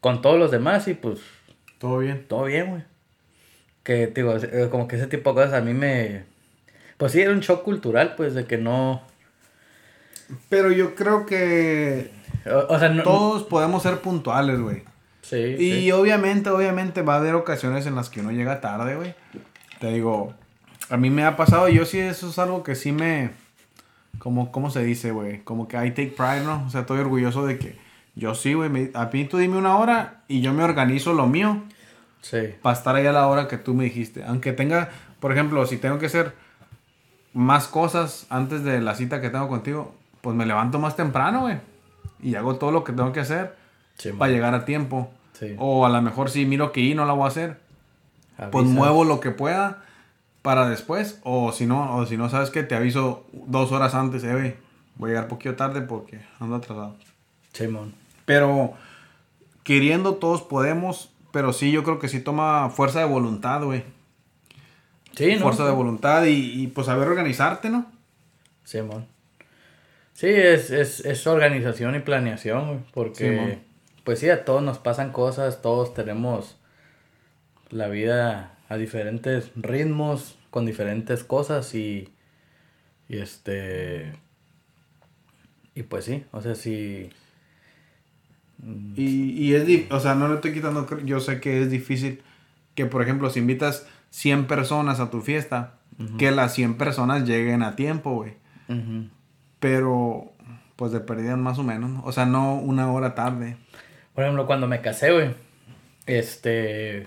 con 0.00 0.20
todos 0.22 0.38
los 0.38 0.50
demás 0.50 0.88
y 0.88 0.94
pues 0.94 1.20
Todo 1.78 1.98
bien. 1.98 2.26
todo 2.28 2.44
bien, 2.44 2.70
güey. 2.70 2.82
Que, 3.84 4.08
digo, 4.08 4.36
eh, 4.36 4.68
como 4.70 4.88
que 4.88 4.96
ese 4.96 5.06
tipo 5.06 5.30
de 5.30 5.36
cosas 5.42 5.54
a 5.54 5.60
mí 5.64 5.74
me... 5.74 6.24
Pues 6.96 7.12
sí, 7.12 7.20
era 7.20 7.32
un 7.32 7.40
shock 7.40 7.62
cultural, 7.64 8.14
pues, 8.16 8.34
de 8.34 8.46
que 8.46 8.58
no... 8.58 9.02
Pero 10.48 10.70
yo 10.72 10.94
creo 10.94 11.26
que 11.26 12.10
O, 12.46 12.74
o 12.74 12.78
sea, 12.78 12.88
no... 12.88 13.02
todos 13.02 13.44
podemos 13.44 13.82
ser 13.82 13.98
puntuales, 14.00 14.58
güey. 14.60 14.82
Sí, 15.22 15.36
Y 15.36 15.72
sí. 15.84 15.92
obviamente, 15.92 16.50
obviamente 16.50 17.02
va 17.02 17.14
a 17.14 17.18
haber 17.18 17.34
ocasiones 17.34 17.86
en 17.86 17.94
las 17.94 18.10
que 18.10 18.20
uno 18.20 18.32
llega 18.32 18.60
tarde, 18.60 18.96
güey. 18.96 19.14
Te 19.80 19.92
digo, 19.92 20.34
a 20.90 20.96
mí 20.96 21.10
me 21.10 21.24
ha 21.24 21.36
pasado, 21.36 21.68
yo 21.68 21.84
sí, 21.86 21.98
eso 21.98 22.28
es 22.28 22.38
algo 22.38 22.62
que 22.62 22.74
sí 22.74 22.92
me, 22.92 23.30
como, 24.18 24.52
¿cómo 24.52 24.70
se 24.70 24.82
dice, 24.84 25.10
güey? 25.12 25.40
Como 25.42 25.68
que 25.68 25.76
I 25.76 25.90
take 25.90 26.14
pride, 26.16 26.44
¿no? 26.44 26.64
O 26.66 26.70
sea, 26.70 26.82
estoy 26.82 27.00
orgulloso 27.00 27.46
de 27.46 27.58
que 27.58 27.78
yo 28.14 28.34
sí, 28.34 28.54
güey. 28.54 28.90
A 28.94 29.06
mí 29.12 29.24
tú 29.24 29.38
dime 29.38 29.56
una 29.56 29.78
hora 29.78 30.22
y 30.28 30.40
yo 30.42 30.52
me 30.52 30.64
organizo 30.64 31.12
lo 31.14 31.26
mío 31.26 31.62
Sí. 32.20 32.54
para 32.62 32.76
estar 32.76 32.94
ahí 32.94 33.06
a 33.06 33.12
la 33.12 33.26
hora 33.26 33.48
que 33.48 33.58
tú 33.58 33.74
me 33.74 33.84
dijiste. 33.84 34.22
Aunque 34.24 34.52
tenga, 34.52 34.90
por 35.18 35.32
ejemplo, 35.32 35.64
si 35.66 35.76
tengo 35.78 35.98
que 35.98 36.06
hacer 36.06 36.34
más 37.32 37.66
cosas 37.66 38.26
antes 38.28 38.62
de 38.64 38.80
la 38.80 38.94
cita 38.94 39.20
que 39.20 39.30
tengo 39.30 39.48
contigo, 39.48 39.94
pues 40.20 40.36
me 40.36 40.46
levanto 40.46 40.78
más 40.78 40.94
temprano, 40.96 41.40
güey. 41.42 41.56
Y 42.22 42.34
hago 42.36 42.56
todo 42.56 42.70
lo 42.70 42.84
que 42.84 42.92
tengo 42.92 43.12
que 43.12 43.20
hacer 43.20 43.56
Sí, 44.02 44.10
para 44.12 44.32
llegar 44.32 44.52
a 44.54 44.64
tiempo. 44.64 45.10
Sí. 45.32 45.54
O 45.58 45.86
a 45.86 45.88
lo 45.88 46.02
mejor 46.02 46.28
si 46.28 46.44
miro 46.44 46.72
que 46.72 46.80
y 46.80 46.94
no 46.94 47.04
la 47.04 47.12
voy 47.12 47.24
a 47.24 47.28
hacer, 47.28 47.58
pues 48.50 48.66
muevo 48.66 49.04
lo 49.04 49.20
que 49.20 49.30
pueda 49.30 49.84
para 50.42 50.68
después. 50.68 51.20
O 51.22 51.52
si 51.52 51.66
no, 51.66 51.96
o 51.96 52.04
si 52.06 52.16
no 52.16 52.28
sabes 52.28 52.50
que 52.50 52.64
te 52.64 52.74
aviso 52.74 53.24
dos 53.32 53.70
horas 53.70 53.94
antes, 53.94 54.24
eh. 54.24 54.56
Voy 54.96 55.10
a 55.10 55.14
llegar 55.14 55.28
poquito 55.28 55.54
tarde 55.54 55.82
porque 55.82 56.20
ando 56.40 56.56
atrasado. 56.56 56.96
Simón. 57.52 57.94
Pero 58.24 58.74
queriendo 59.62 60.16
todos 60.16 60.42
podemos, 60.42 61.12
pero 61.30 61.52
sí, 61.52 61.70
yo 61.70 61.84
creo 61.84 62.00
que 62.00 62.08
sí 62.08 62.18
toma 62.18 62.70
fuerza 62.70 62.98
de 62.98 63.04
voluntad, 63.04 63.62
güey. 63.62 63.84
Sí, 65.16 65.36
¿no? 65.36 65.42
Fuerza 65.42 65.64
de 65.64 65.72
voluntad 65.72 66.24
y, 66.24 66.62
y, 66.62 66.66
pues 66.66 66.86
saber 66.88 67.06
organizarte, 67.06 67.70
¿no? 67.70 67.86
Simón. 68.64 69.06
Sí, 70.14 70.26
es, 70.26 70.70
es, 70.70 71.00
es 71.00 71.26
organización 71.26 71.94
y 71.94 72.00
planeación, 72.00 72.66
güey, 72.66 72.80
porque, 72.92 73.30
Simón. 73.30 73.71
Pues 74.04 74.20
sí, 74.20 74.30
a 74.30 74.44
todos 74.44 74.62
nos 74.62 74.78
pasan 74.78 75.12
cosas, 75.12 75.62
todos 75.62 75.94
tenemos 75.94 76.58
la 77.70 77.88
vida 77.88 78.58
a 78.68 78.76
diferentes 78.76 79.50
ritmos, 79.56 80.38
con 80.50 80.66
diferentes 80.66 81.24
cosas 81.24 81.74
y, 81.74 82.12
y 83.08 83.18
este, 83.18 84.14
y 85.74 85.82
pues 85.84 86.04
sí, 86.04 86.24
o 86.32 86.40
sea, 86.42 86.54
sí, 86.54 87.10
Y, 88.94 89.30
y 89.32 89.54
es, 89.54 89.90
o 89.90 89.98
sea, 89.98 90.14
no 90.14 90.28
le 90.28 90.36
estoy 90.36 90.52
quitando, 90.52 90.86
yo 91.00 91.20
sé 91.20 91.40
que 91.40 91.62
es 91.62 91.70
difícil 91.70 92.22
que, 92.74 92.86
por 92.86 93.02
ejemplo, 93.02 93.28
si 93.30 93.40
invitas 93.40 93.86
100 94.10 94.46
personas 94.46 95.00
a 95.00 95.10
tu 95.10 95.20
fiesta, 95.20 95.74
que 96.18 96.30
las 96.30 96.54
100 96.54 96.78
personas 96.78 97.24
lleguen 97.26 97.62
a 97.62 97.74
tiempo, 97.76 98.14
güey. 98.14 98.34
Pero, 99.60 100.32
pues 100.76 100.92
de 100.92 101.00
perdida 101.00 101.36
más 101.36 101.58
o 101.58 101.62
menos, 101.62 101.90
¿no? 101.90 102.02
O 102.04 102.12
sea, 102.12 102.26
no 102.26 102.54
una 102.56 102.90
hora 102.92 103.14
tarde. 103.14 103.56
Por 104.14 104.24
ejemplo, 104.24 104.46
cuando 104.46 104.66
me 104.66 104.80
casé, 104.80 105.12
güey, 105.12 105.30
este, 106.06 107.06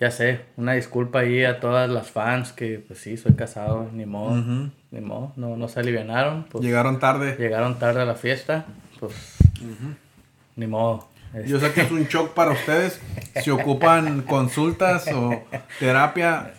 ya 0.00 0.10
sé, 0.10 0.40
una 0.56 0.72
disculpa 0.72 1.20
ahí 1.20 1.44
a 1.44 1.60
todas 1.60 1.88
las 1.88 2.10
fans 2.10 2.52
que, 2.52 2.78
pues 2.86 2.98
sí, 2.98 3.16
soy 3.16 3.34
casado, 3.34 3.88
ni 3.92 4.06
modo, 4.06 4.70
ni 4.90 5.00
modo, 5.00 5.32
no, 5.36 5.56
no 5.56 5.68
se 5.68 5.80
alivianaron, 5.80 6.44
pues 6.50 6.64
Llegaron 6.64 6.98
tarde. 6.98 7.36
llegaron 7.38 7.78
tarde 7.78 8.02
a 8.02 8.04
la 8.04 8.14
fiesta, 8.14 8.66
pues, 8.98 9.12
ni 10.56 10.66
modo. 10.66 11.08
Yo 11.46 11.58
sé 11.58 11.72
que 11.72 11.80
es 11.80 11.90
un 11.90 12.04
shock 12.04 12.32
para 12.32 12.52
ustedes. 12.52 13.00
Si 13.42 13.50
ocupan 13.50 14.22
consultas 14.22 15.08
o 15.12 15.42
terapia, 15.80 16.54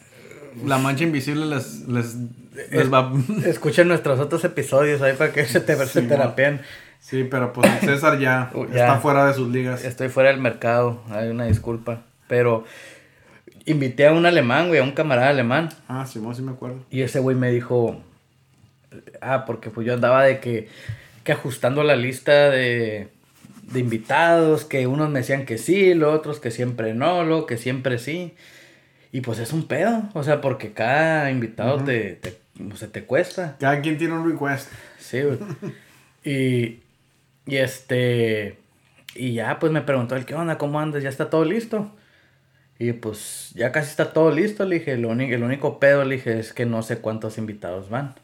la 0.65 0.77
mancha 0.77 1.05
invisible 1.05 1.45
les, 1.45 1.87
les, 1.87 2.15
les 2.71 2.91
va... 2.91 3.09
Escuchen 3.45 3.87
nuestros 3.87 4.19
otros 4.19 4.43
episodios 4.43 5.01
ahí 5.01 5.13
para 5.13 5.31
que 5.31 5.45
se, 5.45 5.61
te, 5.61 5.77
se 5.77 6.01
Sí, 6.01 6.07
terapien. 6.07 6.59
Sí, 6.99 7.23
pero 7.23 7.53
pues 7.53 7.71
César 7.81 8.19
ya, 8.19 8.51
Uh, 8.55 8.65
ya. 8.67 8.87
está 8.87 8.99
fuera 8.99 9.27
de 9.27 9.33
sus 9.33 9.49
ligas. 9.49 9.83
Estoy 9.83 10.09
fuera 10.09 10.29
del 10.29 10.39
mercado, 10.39 11.01
hay 11.09 11.29
una 11.29 11.45
disculpa, 11.45 12.01
pero 12.27 12.65
invité 13.65 14.07
a 14.07 14.13
un 14.13 14.25
alemán, 14.25 14.67
güey, 14.67 14.79
a 14.79 14.83
un 14.83 14.91
camarada 14.91 15.29
alemán. 15.29 15.69
Ah, 15.87 16.05
Simón, 16.05 16.35
sí 16.35 16.41
me 16.41 16.51
acuerdo. 16.51 16.83
Y 16.89 17.01
ese 17.01 17.19
güey 17.19 17.35
me 17.35 17.51
dijo, 17.51 18.01
ah, 19.21 19.45
porque 19.45 19.69
pues 19.69 19.85
yo 19.85 19.93
andaba 19.93 20.23
de 20.23 20.39
que, 20.39 20.69
que 21.23 21.31
ajustando 21.31 21.83
la 21.83 21.95
lista 21.95 22.49
de, 22.49 23.09
de 23.63 23.79
invitados, 23.79 24.65
que 24.65 24.87
unos 24.87 25.09
me 25.09 25.19
decían 25.19 25.45
que 25.45 25.57
sí, 25.57 25.93
los 25.93 26.13
otros 26.13 26.39
que 26.39 26.51
siempre 26.51 26.93
no, 26.93 27.23
lo 27.23 27.45
que 27.45 27.57
siempre 27.57 27.97
sí. 27.97 28.33
Y 29.11 29.21
pues 29.21 29.39
es 29.39 29.53
un 29.53 29.67
pedo, 29.67 30.03
o 30.13 30.23
sea, 30.23 30.41
porque 30.41 30.73
cada 30.73 31.31
invitado 31.31 31.83
te, 31.83 32.13
te, 32.15 32.37
o 32.71 32.75
sea, 32.75 32.89
te 32.89 33.05
cuesta. 33.05 33.55
Cada 33.59 33.81
quien 33.81 33.97
tiene 33.97 34.13
un 34.13 34.29
request. 34.29 34.69
Sí, 34.99 35.21
güey. 35.21 35.37
y, 36.23 36.79
y 37.45 37.57
este, 37.57 38.57
y 39.15 39.33
ya 39.33 39.59
pues 39.59 39.71
me 39.71 39.81
preguntó 39.81 40.15
el, 40.15 40.25
¿qué 40.25 40.35
onda? 40.35 40.57
¿Cómo 40.57 40.79
andas? 40.79 41.03
¿Ya 41.03 41.09
está 41.09 41.29
todo 41.29 41.45
listo? 41.45 41.91
Y 42.77 42.91
pues 42.93 43.51
ya 43.55 43.71
casi 43.71 43.89
está 43.89 44.11
todo 44.11 44.31
listo, 44.31 44.65
le 44.65 44.79
dije, 44.79 44.97
lo 44.97 45.09
único, 45.09 45.33
el 45.33 45.43
único 45.43 45.79
pedo, 45.79 46.03
le 46.03 46.15
dije, 46.15 46.39
es 46.39 46.51
que 46.51 46.65
no 46.65 46.81
sé 46.81 46.97
cuántos 46.99 47.37
invitados 47.37 47.89
van. 47.89 48.15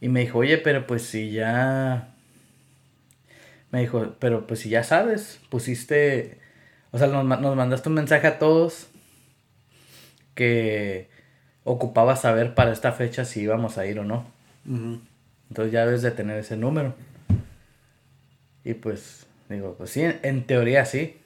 Y 0.00 0.08
me 0.08 0.20
dijo, 0.20 0.38
oye, 0.38 0.58
pero 0.58 0.86
pues 0.86 1.02
si 1.02 1.30
ya... 1.30 2.14
Me 3.70 3.80
dijo, 3.80 4.14
pero 4.18 4.46
pues 4.46 4.60
si 4.60 4.70
ya 4.70 4.82
sabes, 4.82 5.40
pusiste... 5.50 6.38
O 6.90 6.98
sea, 6.98 7.08
nos, 7.08 7.24
nos 7.24 7.56
mandaste 7.56 7.88
un 7.88 7.96
mensaje 7.96 8.26
a 8.26 8.38
todos 8.38 8.88
que 10.34 11.08
ocupaba 11.64 12.16
saber 12.16 12.54
para 12.54 12.72
esta 12.72 12.92
fecha 12.92 13.24
si 13.24 13.42
íbamos 13.42 13.78
a 13.78 13.86
ir 13.86 13.98
o 13.98 14.04
no. 14.04 14.26
Entonces 15.48 15.72
ya 15.72 15.84
debes 15.84 16.02
de 16.02 16.12
tener 16.12 16.38
ese 16.38 16.56
número. 16.56 16.94
Y 18.64 18.74
pues, 18.74 19.26
digo, 19.48 19.74
pues 19.76 19.90
sí, 19.90 20.02
en, 20.02 20.18
en 20.22 20.46
teoría 20.46 20.84
sí. 20.84 21.18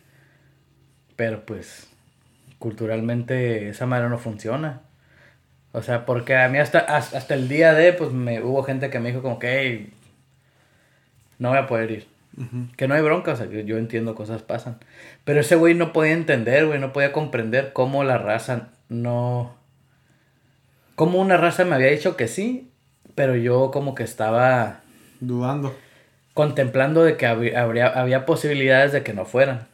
Pero 1.16 1.44
pues, 1.46 1.88
culturalmente 2.58 3.68
esa 3.68 3.86
manera 3.86 4.08
no 4.08 4.18
funciona. 4.18 4.82
O 5.72 5.82
sea, 5.82 6.06
porque 6.06 6.36
a 6.36 6.48
mí 6.48 6.58
hasta, 6.58 6.78
has- 6.80 7.14
hasta 7.14 7.34
el 7.34 7.48
día 7.48 7.74
de, 7.74 7.92
pues 7.92 8.12
me, 8.12 8.42
hubo 8.42 8.62
gente 8.62 8.90
que 8.90 8.98
me 9.00 9.10
dijo 9.10 9.22
como 9.22 9.38
que, 9.38 9.60
"Hey, 9.60 9.92
no 11.38 11.50
voy 11.50 11.58
a 11.58 11.66
poder 11.66 11.90
ir. 11.90 12.06
Que 12.76 12.86
no 12.86 12.94
hay 12.94 13.02
bronca, 13.02 13.32
o 13.32 13.36
sea, 13.36 13.48
que 13.48 13.64
yo 13.64 13.78
entiendo 13.78 14.14
cosas 14.14 14.42
pasan. 14.42 14.78
Pero 15.24 15.40
ese 15.40 15.56
güey 15.56 15.74
no 15.74 15.92
podía 15.92 16.12
entender, 16.12 16.66
güey, 16.66 16.78
no 16.78 16.92
podía 16.92 17.12
comprender 17.12 17.72
cómo 17.72 18.04
la 18.04 18.16
raza 18.18 18.68
no... 18.88 19.56
Cómo 20.94 21.20
una 21.20 21.36
raza 21.36 21.64
me 21.64 21.74
había 21.74 21.88
dicho 21.90 22.16
que 22.16 22.28
sí, 22.28 22.70
pero 23.16 23.34
yo 23.36 23.70
como 23.72 23.94
que 23.96 24.04
estaba 24.04 24.80
Dudando. 25.20 25.74
Contemplando 26.38 27.02
de 27.02 27.16
que 27.16 27.26
habría, 27.26 27.60
habría- 27.62 27.88
había 27.88 28.24
posibilidades 28.24 28.92
de 28.92 29.02
que 29.02 29.12
no 29.12 29.24
fueran. 29.24 29.66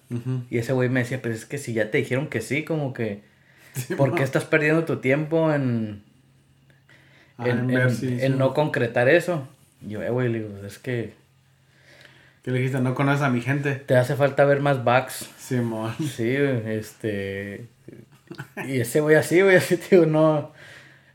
Y 0.49 0.57
ese 0.57 0.73
güey 0.73 0.89
me 0.89 1.01
decía, 1.01 1.21
pero 1.21 1.35
es 1.35 1.45
que 1.45 1.59
si 1.59 1.75
ya 1.75 1.91
te 1.91 1.99
dijeron 1.99 2.29
que 2.29 2.41
sí, 2.41 2.65
como 2.65 2.95
que... 2.95 3.21
Sí, 3.75 3.95
¿Por 3.97 4.15
qué 4.15 4.23
estás 4.23 4.45
perdiendo 4.47 4.85
tu 4.87 4.97
tiempo 5.01 5.53
en, 5.53 6.03
Ah, 7.37 7.49
en, 7.51 7.71
en 7.71 7.91
sí. 7.91 8.19
no 8.31 8.55
concretar 8.55 9.11
eso? 9.11 9.47
Y 9.85 9.91
yo, 9.91 10.03
eh, 10.03 10.09
güey, 10.09 10.31
le 10.31 10.39
digo, 10.41 10.65
es 10.67 10.79
que 10.79 11.13
¿Qué 12.43 12.51
le 12.51 12.59
dijiste? 12.61 12.81
No 12.81 12.95
conoces 12.95 13.21
a 13.23 13.29
mi 13.31 13.43
gente. 13.43 13.75
te 13.75 13.97
hace 13.97 14.15
falta 14.17 14.45
ver 14.47 14.61
más 14.61 14.85
backs. 14.85 15.29
Sí, 15.99 16.25
güey, 16.37 16.79
este. 16.79 17.67
Y 18.67 18.81
ese 18.81 19.01
güey 19.01 19.17
así, 19.17 19.43
güey, 19.43 19.57
así, 19.57 19.77
tío, 19.77 20.07
no. 20.07 20.53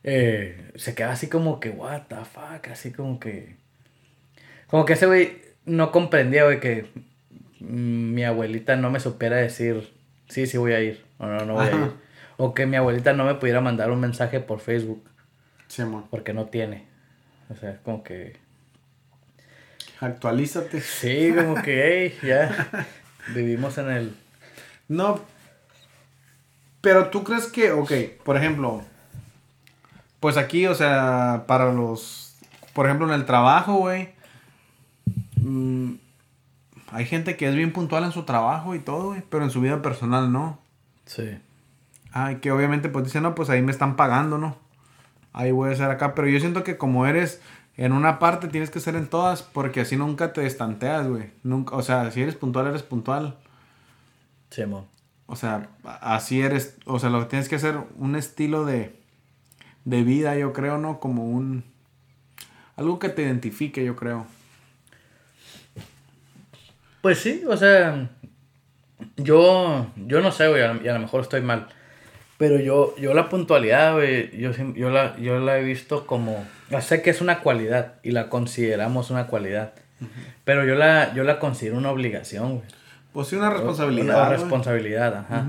eh, 0.04 0.72
se 0.76 0.94
queda 0.94 1.12
así 1.14 1.28
como 1.28 1.60
que, 1.60 1.70
what 1.72 2.04
the 2.10 2.18
fuck, 2.18 2.68
así 2.72 2.92
como 2.92 3.20
que. 3.20 3.56
Como 4.70 4.86
que 4.86 4.94
ese 4.94 5.08
güey 5.08 5.42
no 5.66 5.92
comprendía, 5.92 6.44
güey, 6.44 6.60
que 6.60 6.90
mi 7.60 8.24
abuelita 8.24 8.76
no 8.76 8.90
me 8.92 9.00
supiera 9.00 9.38
decir, 9.38 9.92
sí, 10.30 10.48
sí 10.48 10.58
voy 10.58 10.74
a 10.74 10.82
ir, 10.82 11.04
o 11.18 11.26
no, 11.26 11.46
no 11.46 11.54
voy 11.54 11.68
a 11.68 11.72
ir. 11.72 11.92
O 12.38 12.54
que 12.54 12.66
mi 12.66 12.78
abuelita 12.78 13.14
no 13.14 13.26
me 13.26 13.36
pudiera 13.36 13.62
mandar 13.62 13.92
un 13.92 14.00
mensaje 14.00 14.40
por 14.40 14.60
Facebook, 14.62 15.04
Simón. 15.68 16.06
porque 16.10 16.34
no 16.34 16.46
tiene. 16.46 16.88
O 17.50 17.56
sea, 17.56 17.80
como 17.84 18.04
que. 18.04 18.38
Actualízate. 20.00 20.80
Sí, 20.80 21.34
como 21.36 21.62
que, 21.62 22.14
hey, 22.22 22.28
ya. 22.28 22.88
Vivimos 23.36 23.78
en 23.78 23.90
el. 23.90 24.16
No. 24.88 25.20
Pero 26.80 27.10
tú 27.10 27.24
crees 27.26 27.48
que, 27.48 27.72
ok, 27.72 27.92
por 28.24 28.38
ejemplo, 28.38 28.84
pues 30.20 30.38
aquí, 30.38 30.66
o 30.68 30.76
sea, 30.76 31.44
para 31.46 31.74
los, 31.74 32.38
por 32.74 32.86
ejemplo, 32.86 33.08
en 33.08 33.14
el 33.14 33.26
trabajo, 33.26 33.74
güey, 33.76 34.14
mm, 35.42 35.94
hay 36.92 37.06
gente 37.06 37.38
que 37.38 37.48
es 37.48 37.56
bien 37.56 37.74
puntual 37.74 38.04
en 38.04 38.12
su 38.12 38.24
trabajo 38.24 38.76
y 38.76 38.80
todo, 38.80 39.08
güey, 39.08 39.24
pero 39.30 39.44
en 39.44 39.52
su 39.52 39.62
vida 39.62 39.82
personal 39.82 40.32
no. 40.32 40.60
Sí. 41.06 41.38
Ay, 42.12 42.38
que 42.38 42.52
obviamente 42.52 42.90
pues 42.90 43.06
dice, 43.06 43.22
no, 43.22 43.36
pues 43.36 43.50
ahí 43.50 43.62
me 43.62 43.72
están 43.72 43.96
pagando, 43.96 44.38
¿no? 44.38 44.58
Ahí 45.34 45.52
voy 45.52 45.72
a 45.72 45.76
ser 45.76 45.92
acá, 45.92 46.16
pero 46.16 46.28
yo 46.28 46.40
siento 46.40 46.64
que 46.64 46.78
como 46.78 47.06
eres 47.06 47.42
en 47.78 47.94
una 47.94 48.20
parte, 48.20 48.50
tienes 48.50 48.72
que 48.72 48.82
ser 48.82 48.96
en 48.96 49.08
todas, 49.08 49.42
porque 49.42 49.80
así 49.80 49.96
nunca 49.96 50.34
te 50.34 50.46
estanteas, 50.46 51.08
güey. 51.08 51.32
Nunca, 51.44 51.78
o 51.78 51.82
sea, 51.82 52.12
si 52.12 52.22
eres 52.22 52.36
puntual, 52.36 52.68
eres 52.68 52.84
puntual. 52.84 53.38
Sí, 54.50 54.66
mo. 54.66 54.86
O 55.28 55.38
sea, 55.38 55.70
así 56.02 56.42
eres, 56.42 56.78
o 56.86 57.00
sea, 57.00 57.10
lo 57.10 57.22
que 57.22 57.28
tienes 57.28 57.48
que 57.48 57.56
hacer 57.56 57.80
un 57.98 58.18
estilo 58.18 58.66
de, 58.66 59.00
de 59.86 60.04
vida, 60.04 60.36
yo 60.36 60.52
creo, 60.52 60.78
¿no? 60.78 61.00
Como 61.00 61.30
un... 61.30 61.64
Algo 62.76 63.00
que 63.00 63.08
te 63.08 63.22
identifique, 63.22 63.86
yo 63.86 63.96
creo. 63.96 64.26
Pues 67.02 67.20
sí, 67.20 67.44
o 67.48 67.56
sea, 67.56 68.10
yo, 69.18 69.88
yo 69.96 70.22
no 70.22 70.32
sé, 70.32 70.48
güey, 70.48 70.62
y 70.84 70.88
a 70.88 70.94
lo 70.94 71.00
mejor 71.00 71.22
estoy 71.22 71.42
mal, 71.42 71.68
Pero 72.38 72.60
yo, 72.60 72.96
yo 72.98 73.14
la 73.14 73.30
puntualidad, 73.30 73.96
güey, 73.96 74.38
yo, 74.38 74.90
la, 74.90 75.18
yo 75.18 75.40
la 75.40 75.60
he 75.60 75.64
visto 75.64 76.06
como... 76.06 76.46
Ya 76.70 76.82
sé 76.82 77.02
que 77.02 77.10
es 77.10 77.22
una 77.22 77.40
cualidad 77.40 77.96
y 78.04 78.12
la 78.12 78.30
consideramos 78.30 79.10
una 79.10 79.28
cualidad. 79.28 79.74
Pero 80.46 80.66
yo 80.66 80.76
la, 80.76 81.14
yo 81.14 81.24
la 81.24 81.40
considero 81.40 81.78
una 81.78 81.92
obligación, 81.92 82.58
güey. 82.58 82.68
Pues 83.12 83.28
sí, 83.28 83.36
una 83.36 83.50
responsabilidad. 83.50 84.16
Una 84.16 84.28
güey. 84.28 84.40
responsabilidad, 84.40 85.16
ajá. 85.16 85.46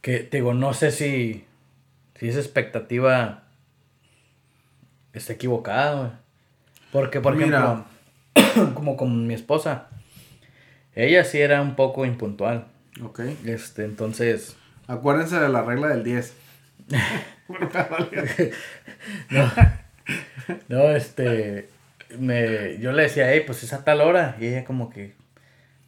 Que, 0.00 0.18
te 0.20 0.36
digo, 0.38 0.54
no 0.54 0.74
sé 0.74 0.90
si, 0.90 1.44
si 2.14 2.28
esa 2.28 2.38
expectativa 2.38 3.42
está 5.12 5.32
equivocada, 5.32 5.94
güey. 5.96 6.10
Porque, 6.92 7.20
por 7.20 7.34
Mira. 7.34 7.84
ejemplo, 8.34 8.74
como 8.74 8.96
con 8.96 9.26
mi 9.26 9.34
esposa, 9.34 9.88
ella 10.94 11.24
sí 11.24 11.40
era 11.40 11.62
un 11.62 11.76
poco 11.76 12.04
impuntual. 12.04 12.66
Ok. 13.02 13.20
Este, 13.44 13.84
entonces, 13.84 14.56
Acuérdense 14.86 15.38
de 15.38 15.48
la 15.48 15.62
regla 15.62 15.88
del 15.88 16.04
10. 16.04 16.34
no, 20.68 20.90
este, 20.90 21.68
me, 22.18 22.78
yo 22.78 22.92
le 22.92 23.04
decía, 23.04 23.32
hey, 23.32 23.42
pues 23.46 23.62
es 23.62 23.72
a 23.72 23.84
tal 23.84 24.00
hora. 24.00 24.36
Y 24.40 24.46
ella 24.46 24.64
como 24.64 24.90
que, 24.90 25.14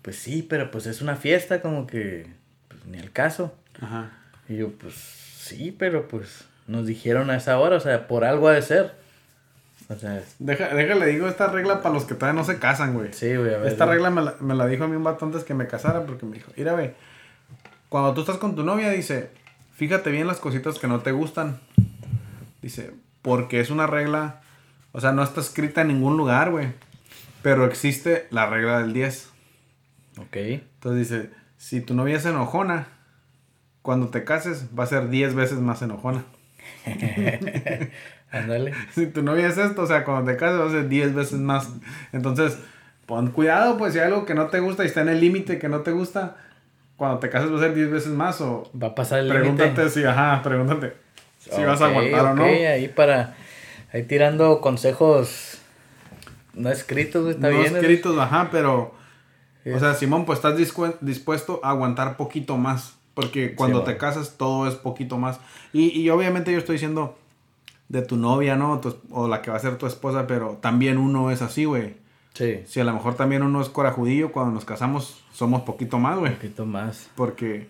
pues 0.02 0.16
sí, 0.16 0.46
pero 0.48 0.70
pues 0.70 0.86
es 0.86 1.02
una 1.02 1.16
fiesta, 1.16 1.60
como 1.60 1.86
que, 1.86 2.26
pues 2.68 2.86
ni 2.86 2.98
al 2.98 3.10
caso. 3.10 3.54
Ajá. 3.80 4.12
Y 4.48 4.56
yo, 4.56 4.70
pues 4.72 4.94
sí, 4.94 5.74
pero 5.76 6.08
pues 6.08 6.44
nos 6.66 6.86
dijeron 6.86 7.30
a 7.30 7.36
esa 7.36 7.58
hora, 7.58 7.76
o 7.76 7.80
sea, 7.80 8.06
por 8.06 8.24
algo 8.24 8.48
ha 8.48 8.52
de 8.52 8.62
ser. 8.62 9.03
O 9.88 9.96
sea, 9.96 10.22
Deja, 10.38 10.74
déjale, 10.74 11.06
digo 11.06 11.28
esta 11.28 11.48
regla 11.48 11.82
para 11.82 11.94
los 11.94 12.04
que 12.04 12.14
todavía 12.14 12.40
no 12.40 12.46
se 12.46 12.58
casan, 12.58 12.94
güey. 12.94 13.12
sí, 13.12 13.36
güey, 13.36 13.54
a 13.54 13.58
ver. 13.58 13.66
Esta 13.70 13.86
regla 13.86 14.10
me 14.10 14.22
la, 14.22 14.34
me 14.40 14.54
la 14.54 14.66
dijo 14.66 14.84
a 14.84 14.88
mí 14.88 14.96
un 14.96 15.04
vato 15.04 15.26
antes 15.26 15.44
que 15.44 15.52
me 15.54 15.66
casara 15.66 16.06
porque 16.06 16.24
me 16.24 16.36
dijo, 16.36 16.50
mira, 16.56 16.74
ve, 16.74 16.94
cuando 17.90 18.14
tú 18.14 18.22
estás 18.22 18.38
con 18.38 18.56
tu 18.56 18.64
novia, 18.64 18.90
dice, 18.90 19.30
fíjate 19.74 20.10
bien 20.10 20.26
las 20.26 20.38
cositas 20.38 20.78
que 20.78 20.88
no 20.88 21.00
te 21.00 21.12
gustan. 21.12 21.60
Dice, 22.62 22.92
porque 23.20 23.60
es 23.60 23.70
una 23.70 23.86
regla, 23.86 24.40
o 24.92 25.00
sea, 25.00 25.12
no 25.12 25.22
está 25.22 25.40
escrita 25.40 25.82
en 25.82 25.88
ningún 25.88 26.16
lugar, 26.16 26.50
güey. 26.50 26.68
Pero 27.42 27.66
existe 27.66 28.26
la 28.30 28.46
regla 28.46 28.78
del 28.80 28.94
10. 28.94 29.28
Ok. 30.18 30.36
Entonces 30.36 31.08
dice, 31.10 31.30
si 31.58 31.82
tu 31.82 31.94
novia 31.94 32.16
es 32.16 32.24
enojona, 32.24 32.88
cuando 33.82 34.08
te 34.08 34.24
cases 34.24 34.68
va 34.76 34.84
a 34.84 34.86
ser 34.86 35.10
10 35.10 35.34
veces 35.34 35.58
más 35.58 35.82
enojona. 35.82 36.24
Ándale. 38.34 38.72
Si 38.94 39.06
tu 39.06 39.22
novia 39.22 39.48
es 39.48 39.58
esto, 39.58 39.82
o 39.82 39.86
sea, 39.86 40.04
cuando 40.04 40.30
te 40.30 40.36
cases 40.36 40.60
va 40.60 40.66
a 40.66 40.70
ser 40.70 40.88
10 40.88 41.14
veces 41.14 41.38
más. 41.38 41.70
Entonces, 42.12 42.58
pon 43.06 43.30
cuidado, 43.30 43.76
pues 43.76 43.92
si 43.92 43.98
hay 43.98 44.06
algo 44.06 44.24
que 44.26 44.34
no 44.34 44.48
te 44.48 44.60
gusta 44.60 44.84
y 44.84 44.86
está 44.86 45.02
en 45.02 45.08
el 45.08 45.20
límite 45.20 45.58
que 45.58 45.68
no 45.68 45.80
te 45.80 45.92
gusta, 45.92 46.36
cuando 46.96 47.18
te 47.18 47.30
cases 47.30 47.52
va 47.52 47.56
a 47.56 47.60
ser 47.60 47.74
10 47.74 47.90
veces 47.90 48.12
más 48.12 48.40
o 48.40 48.70
Va 48.80 48.88
a 48.88 48.94
pasar 48.94 49.20
el 49.20 49.28
pregúntate 49.28 49.88
si, 49.90 50.04
ajá, 50.04 50.42
pregúntate 50.42 51.04
si 51.50 51.62
vas 51.62 51.80
a 51.80 51.86
aguantar 51.86 52.26
o 52.26 52.34
no. 52.34 52.44
ahí 52.44 52.88
para, 52.88 53.34
ahí 53.92 54.02
tirando 54.04 54.60
consejos 54.60 55.58
no 56.54 56.70
escritos, 56.70 57.22
güey, 57.22 57.34
está 57.34 57.50
no 57.50 57.58
bien. 57.58 57.74
¿eh? 57.74 57.78
escritos, 57.80 58.18
ajá, 58.18 58.48
pero, 58.50 58.94
o 59.72 59.78
sea, 59.78 59.94
Simón, 59.94 60.24
pues 60.24 60.38
estás 60.38 60.56
dispuesto 61.00 61.60
a 61.62 61.70
aguantar 61.70 62.16
poquito 62.16 62.56
más, 62.56 62.94
porque 63.14 63.54
cuando 63.54 63.80
Sí, 63.80 63.86
te 63.86 63.96
casas 63.96 64.36
todo 64.38 64.68
es 64.68 64.74
poquito 64.74 65.18
más. 65.18 65.40
Y, 65.72 66.00
y 66.00 66.10
obviamente 66.10 66.52
yo 66.52 66.58
estoy 66.58 66.74
diciendo 66.74 67.18
de 67.88 68.02
tu 68.02 68.16
novia, 68.16 68.56
¿no? 68.56 68.80
Tu 68.80 68.96
o 69.10 69.28
la 69.28 69.42
que 69.42 69.50
va 69.50 69.56
a 69.56 69.60
ser 69.60 69.76
tu 69.78 69.86
esposa, 69.86 70.26
pero 70.26 70.58
también 70.60 70.98
uno 70.98 71.30
es 71.30 71.42
así, 71.42 71.64
güey. 71.64 71.96
Sí, 72.34 72.62
Si 72.66 72.80
a 72.80 72.84
lo 72.84 72.92
mejor 72.92 73.14
también 73.14 73.42
uno 73.44 73.60
es 73.60 73.68
corajudillo, 73.68 74.32
cuando 74.32 74.52
nos 74.52 74.64
casamos 74.64 75.22
somos 75.32 75.62
poquito 75.62 75.98
más, 75.98 76.18
güey. 76.18 76.34
poquito 76.34 76.66
más. 76.66 77.08
Porque, 77.14 77.68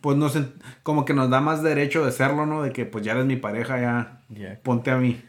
pues, 0.00 0.16
nos, 0.16 0.36
como 0.82 1.04
que 1.04 1.14
nos 1.14 1.30
da 1.30 1.40
más 1.40 1.62
derecho 1.62 2.04
de 2.04 2.10
serlo, 2.10 2.44
¿no? 2.46 2.62
De 2.62 2.72
que, 2.72 2.86
pues, 2.86 3.04
ya 3.04 3.12
eres 3.12 3.26
mi 3.26 3.36
pareja, 3.36 3.80
ya 3.80 4.20
Ya. 4.30 4.58
ponte 4.62 4.90
a 4.90 4.96
mí. 4.96 5.20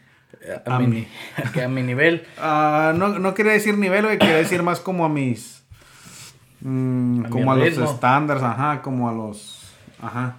A, 0.66 0.74
A 0.74 0.78
mi, 0.80 0.86
mí. 0.88 1.06
ni- 1.36 1.50
que 1.52 1.62
a 1.62 1.68
mi 1.68 1.82
nivel. 1.82 2.26
Ah, 2.38 2.92
no, 2.96 3.10
no 3.20 3.34
quería 3.34 3.52
decir 3.52 3.78
nivel, 3.78 4.04
güey, 4.04 4.18
quería 4.18 4.36
decir 4.36 4.62
más 4.64 4.80
como 4.80 5.04
a 5.04 5.08
mis... 5.08 5.62
mm, 6.62 7.26
A 7.26 7.28
como 7.28 7.52
a 7.52 7.56
los 7.56 7.68
estándares, 7.78 8.42
ajá, 8.42 8.82
como 8.82 9.08
a 9.08 9.12
los... 9.12 9.60
Ajá. 10.00 10.36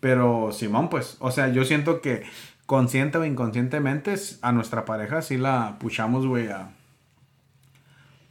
Pero, 0.00 0.50
Simón, 0.52 0.88
pues, 0.88 1.16
o 1.20 1.30
sea, 1.30 1.48
yo 1.52 1.64
siento 1.64 2.00
que 2.00 2.24
consciente 2.68 3.16
o 3.16 3.24
inconscientemente 3.24 4.14
a 4.42 4.52
nuestra 4.52 4.84
pareja 4.84 5.22
sí 5.22 5.38
la 5.38 5.78
puchamos, 5.80 6.26
güey, 6.26 6.48
a... 6.48 6.68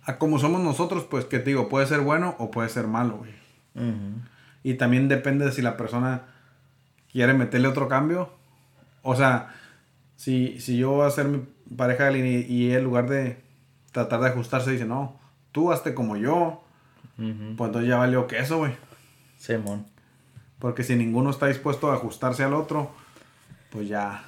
A 0.05 0.19
como 0.19 0.37
somos 0.37 0.61
nosotros, 0.61 1.05
pues, 1.05 1.25
que 1.25 1.39
te 1.39 1.49
digo, 1.49 1.69
puede 1.69 1.87
ser 1.87 2.01
bueno 2.01 2.35
o 2.37 2.51
puede 2.51 2.69
ser 2.69 2.85
malo, 2.85 3.17
güey. 3.17 3.33
Y 4.61 4.75
también 4.75 5.07
depende 5.07 5.43
de 5.43 5.51
si 5.51 5.63
la 5.63 5.75
persona 5.75 6.21
quiere 7.11 7.33
meterle 7.33 7.67
otro 7.67 7.87
cambio. 7.87 8.29
O 9.01 9.15
sea, 9.15 9.55
si, 10.17 10.59
si 10.59 10.77
yo 10.77 10.91
voy 10.91 11.07
a 11.07 11.09
ser 11.09 11.27
mi 11.27 11.41
pareja 11.75 12.15
y, 12.15 12.45
y 12.47 12.73
en 12.73 12.83
lugar 12.83 13.09
de 13.09 13.41
tratar 13.91 14.19
de 14.19 14.27
ajustarse, 14.27 14.69
dice, 14.71 14.85
no, 14.85 15.19
tú 15.51 15.71
hazte 15.71 15.95
como 15.95 16.15
yo, 16.15 16.63
Ujú. 17.17 17.55
pues 17.57 17.69
entonces 17.69 17.89
ya 17.89 17.97
valió 17.97 18.27
queso, 18.27 18.59
güey. 18.59 18.75
Simón. 19.39 19.87
Porque 20.59 20.83
si 20.83 20.95
ninguno 20.95 21.31
está 21.31 21.47
dispuesto 21.47 21.91
a 21.91 21.95
ajustarse 21.95 22.43
al 22.43 22.53
otro, 22.53 22.91
pues 23.71 23.87
ya, 23.87 24.23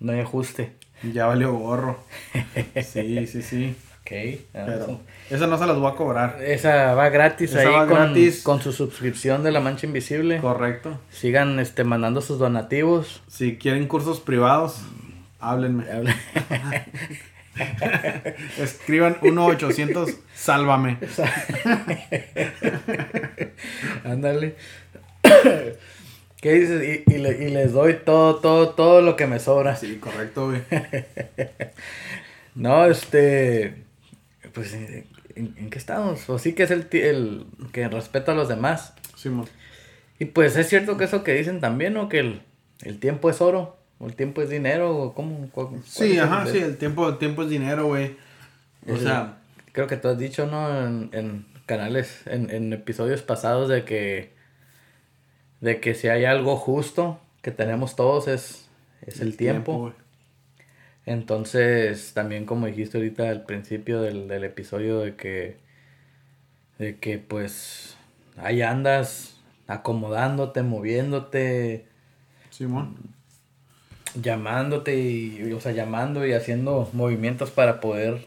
No 0.00 0.12
hay 0.12 0.20
ajuste. 0.20 0.72
ya 1.12 1.26
valió 1.26 1.52
gorro. 1.52 1.98
Sí, 2.84 3.26
sí, 3.26 3.42
sí. 3.42 3.76
Ok. 4.02 4.12
ah, 4.54 4.62
Pero 4.66 5.00
eso 5.30 5.46
no 5.48 5.58
se 5.58 5.66
las 5.66 5.76
voy 5.78 5.90
a 5.90 5.96
cobrar. 5.96 6.38
Esa 6.40 6.94
va 6.94 7.08
gratis 7.08 7.50
Esa 7.50 7.60
ahí 7.60 7.66
va 7.66 7.86
con, 7.86 7.96
gratis. 7.96 8.42
con 8.44 8.60
su 8.62 8.72
suscripción 8.72 9.42
de 9.42 9.50
La 9.50 9.58
Mancha 9.60 9.86
Invisible. 9.86 10.38
Correcto. 10.38 11.00
Sigan 11.10 11.58
este, 11.58 11.82
mandando 11.82 12.20
sus 12.20 12.38
donativos. 12.38 13.22
Si 13.26 13.56
quieren 13.56 13.88
cursos 13.88 14.20
privados, 14.20 14.80
háblenme. 15.40 15.84
Escriban 18.58 19.16
1-800, 19.20 20.14
sálvame. 20.34 20.98
Ándale. 24.04 24.56
¿Qué 26.40 26.52
dices? 26.52 27.02
Y, 27.06 27.14
y 27.14 27.18
le- 27.18 27.44
y 27.44 27.50
les 27.50 27.72
doy 27.72 27.94
todo, 28.04 28.36
todo, 28.36 28.70
todo 28.70 29.00
lo 29.02 29.16
que 29.16 29.26
me 29.26 29.38
sobra. 29.40 29.74
Sí, 29.76 29.96
correcto, 29.96 30.46
güey. 30.48 30.62
No, 32.54 32.86
este. 32.86 33.82
Pues, 34.54 34.72
¿en, 34.72 35.04
en 35.34 35.70
qué 35.70 35.78
estamos? 35.78 36.22
Pues 36.26 36.42
sí 36.42 36.54
que 36.54 36.62
es 36.62 36.70
el, 36.70 36.86
el 36.92 37.46
que 37.72 37.88
respeta 37.88 38.32
a 38.32 38.34
los 38.34 38.48
demás. 38.48 38.94
Simón. 39.14 39.46
Y 40.18 40.26
pues 40.26 40.56
es 40.56 40.68
cierto 40.68 40.96
que 40.96 41.04
eso 41.04 41.22
que 41.22 41.34
dicen 41.34 41.60
también, 41.60 41.92
¿no? 41.92 42.08
Que 42.08 42.20
el, 42.20 42.40
el 42.82 42.98
tiempo 42.98 43.28
es 43.28 43.42
oro, 43.42 43.76
o 43.98 44.06
el 44.06 44.14
tiempo 44.14 44.40
es 44.40 44.48
dinero, 44.48 44.96
o 44.96 45.14
cómo. 45.14 45.50
cuál- 45.52 45.82
Sí, 45.84 46.16
ajá, 46.18 46.44
el- 46.46 46.48
sí, 46.52 46.58
el 46.58 46.78
tiempo, 46.78 47.06
el 47.08 47.18
tiempo 47.18 47.42
es 47.42 47.50
dinero, 47.50 47.86
güey. 47.86 48.16
O 48.88 48.94
el- 48.94 49.00
sea, 49.00 49.38
Creo 49.72 49.86
que 49.86 49.98
tú 49.98 50.08
has 50.08 50.18
dicho, 50.18 50.46
¿no? 50.46 50.86
En, 50.86 51.10
en 51.12 51.46
canales, 51.66 52.22
en, 52.24 52.48
en 52.48 52.72
episodios 52.72 53.20
pasados, 53.20 53.68
de 53.68 53.84
que. 53.84 54.32
De 55.60 55.80
que 55.80 55.94
si 55.94 56.08
hay 56.08 56.24
algo 56.24 56.56
justo 56.56 57.18
que 57.42 57.50
tenemos 57.50 57.96
todos 57.96 58.28
es, 58.28 58.68
es 59.06 59.20
el, 59.20 59.36
tiempo. 59.36 59.78
güey. 59.78 59.92
Entonces, 61.06 62.12
también 62.14 62.46
como 62.46 62.66
dijiste 62.66 62.98
ahorita 62.98 63.30
al 63.30 63.44
principio 63.44 64.02
del, 64.02 64.26
del 64.26 64.44
episodio 64.44 65.00
de 65.00 65.14
que, 65.14 65.56
de 66.78 66.98
que 66.98 67.18
pues 67.18 67.96
ahí 68.36 68.62
andas 68.62 69.36
acomodándote, 69.68 70.62
moviéndote, 70.62 71.86
Simón. 72.50 72.96
llamándote 74.20 74.96
y, 74.98 75.52
o 75.52 75.60
sea, 75.60 75.72
llamando 75.72 76.26
y 76.26 76.32
haciendo 76.32 76.88
movimientos 76.92 77.50
para 77.50 77.80
poder, 77.80 78.26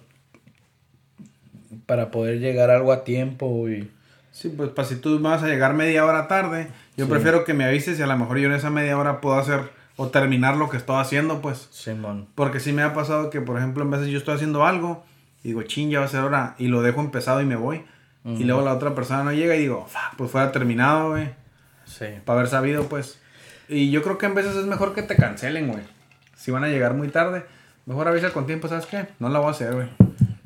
para 1.85 2.11
poder 2.11 2.39
llegar 2.39 2.69
algo 2.69 2.91
a 2.91 3.03
tiempo 3.03 3.69
y... 3.69 3.91
Sí, 4.39 4.47
pues 4.49 4.69
para 4.69 4.87
si 4.87 4.95
tú 4.95 5.19
vas 5.19 5.43
a 5.43 5.47
llegar 5.47 5.73
media 5.73 6.05
hora 6.05 6.27
tarde, 6.29 6.69
yo 6.95 7.05
Sí. 7.05 7.11
prefiero 7.11 7.43
que 7.43 7.53
me 7.53 7.65
avises 7.65 7.99
y 7.99 8.01
a 8.01 8.07
lo 8.07 8.17
mejor 8.17 8.37
yo 8.37 8.47
en 8.47 8.53
esa 8.53 8.69
media 8.69 8.97
hora 8.97 9.19
puedo 9.19 9.37
hacer 9.37 9.59
o 9.97 10.07
terminar 10.07 10.55
lo 10.55 10.69
que 10.69 10.77
estoy 10.77 10.95
haciendo, 11.01 11.41
pues. 11.41 11.67
Simón. 11.71 12.27
Porque 12.35 12.61
sí 12.61 12.71
me 12.71 12.83
ha 12.83 12.93
pasado 12.93 13.29
que, 13.29 13.41
por 13.41 13.57
ejemplo, 13.57 13.83
en 13.83 13.91
veces 13.91 14.07
yo 14.07 14.17
estoy 14.17 14.35
haciendo 14.35 14.65
algo 14.65 15.03
y 15.43 15.49
digo, 15.49 15.61
chin, 15.63 15.89
ya 15.89 15.99
va 15.99 16.05
a 16.05 16.07
ser 16.09 16.21
hora, 16.21 16.55
y 16.57 16.67
lo 16.69 16.81
dejo 16.81 17.01
empezado 17.01 17.41
y 17.41 17.45
me 17.45 17.57
voy. 17.57 17.83
Y 18.23 18.43
luego 18.43 18.61
la 18.63 18.73
otra 18.73 18.93
persona 18.95 19.23
no 19.23 19.31
llega 19.33 19.55
y 19.55 19.59
digo, 19.59 19.87
"Fuck, 19.89 20.17
pues 20.17 20.29
fuera 20.31 20.51
terminado, 20.51 21.09
güey. 21.11 21.31
Sí. 21.85 22.05
Para 22.25 22.39
haber 22.39 22.49
sabido, 22.51 22.83
pues. 22.83 23.19
Y 23.67 23.91
yo 23.91 24.03
creo 24.03 24.17
que 24.17 24.25
en 24.27 24.35
veces 24.35 24.55
es 24.55 24.65
mejor 24.65 24.93
que 24.93 25.01
te 25.01 25.15
cancelen, 25.15 25.67
güey. 25.67 25.83
Si 26.35 26.51
van 26.51 26.63
a 26.63 26.67
llegar 26.67 26.93
muy 26.93 27.07
tarde, 27.09 27.45
mejor 27.85 28.07
avisa 28.07 28.31
con 28.31 28.45
tiempo, 28.45 28.67
¿sabes 28.67 28.85
qué? 28.85 29.07
No 29.19 29.29
la 29.29 29.39
voy 29.39 29.47
a 29.49 29.51
hacer, 29.51 29.73
güey. 29.73 29.87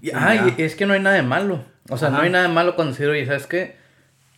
Sí, 0.02 0.12
ah, 0.16 0.34
ya. 0.36 0.54
y 0.58 0.62
es 0.64 0.76
que 0.76 0.86
no 0.86 0.94
hay 0.94 1.00
nada 1.02 1.16
de 1.16 1.24
malo. 1.24 1.64
O 1.90 1.98
sea, 1.98 2.10
no 2.10 2.20
hay 2.20 2.30
nada 2.30 2.48
de 2.48 2.54
malo 2.54 2.76
cuando 2.76 2.94
decir, 2.94 3.08
oye, 3.10 3.26
¿sabes 3.26 3.46
qué? 3.48 3.83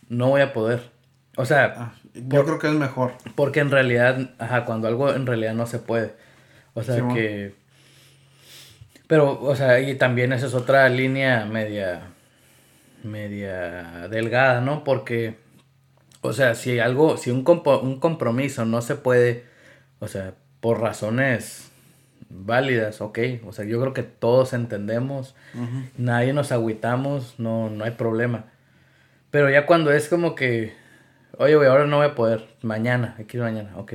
No 0.08 0.28
voy 0.28 0.40
a 0.40 0.52
poder. 0.52 0.90
O 1.36 1.44
sea, 1.44 1.74
Ah, 1.76 1.94
yo 2.14 2.44
creo 2.44 2.58
que 2.58 2.68
es 2.68 2.74
mejor. 2.74 3.12
Porque 3.34 3.60
en 3.60 3.70
realidad, 3.70 4.30
ajá, 4.38 4.64
cuando 4.64 4.88
algo 4.88 5.12
en 5.12 5.26
realidad 5.26 5.54
no 5.54 5.66
se 5.66 5.78
puede. 5.78 6.14
O 6.74 6.82
sea 6.82 7.06
que. 7.08 7.54
Pero, 9.06 9.40
o 9.40 9.54
sea, 9.54 9.80
y 9.80 9.94
también 9.96 10.32
esa 10.32 10.46
es 10.46 10.54
otra 10.54 10.88
línea 10.88 11.44
media. 11.44 12.02
media 13.02 14.08
delgada, 14.08 14.60
¿no? 14.60 14.84
Porque. 14.84 15.36
O 16.22 16.32
sea, 16.32 16.54
si 16.54 16.78
algo, 16.80 17.16
si 17.16 17.30
un, 17.30 17.44
un 17.82 18.00
compromiso 18.00 18.64
no 18.64 18.82
se 18.82 18.96
puede, 18.96 19.44
o 20.00 20.08
sea, 20.08 20.34
por 20.60 20.80
razones 20.80 21.70
válidas, 22.28 23.00
ok. 23.00 23.18
O 23.46 23.52
sea, 23.52 23.64
yo 23.64 23.80
creo 23.80 23.92
que 23.92 24.02
todos 24.02 24.52
entendemos, 24.52 25.36
nadie 25.96 26.32
nos 26.32 26.50
agüitamos, 26.50 27.34
no, 27.38 27.70
no 27.70 27.84
hay 27.84 27.92
problema. 27.92 28.46
Pero 29.30 29.50
ya 29.50 29.66
cuando 29.66 29.92
es 29.92 30.08
como 30.08 30.34
que, 30.34 30.74
oye, 31.38 31.56
güey, 31.56 31.68
ahora 31.68 31.86
no 31.86 31.98
voy 31.98 32.06
a 32.06 32.14
poder, 32.14 32.46
mañana, 32.62 33.16
ir 33.18 33.40
mañana, 33.40 33.76
ok. 33.76 33.94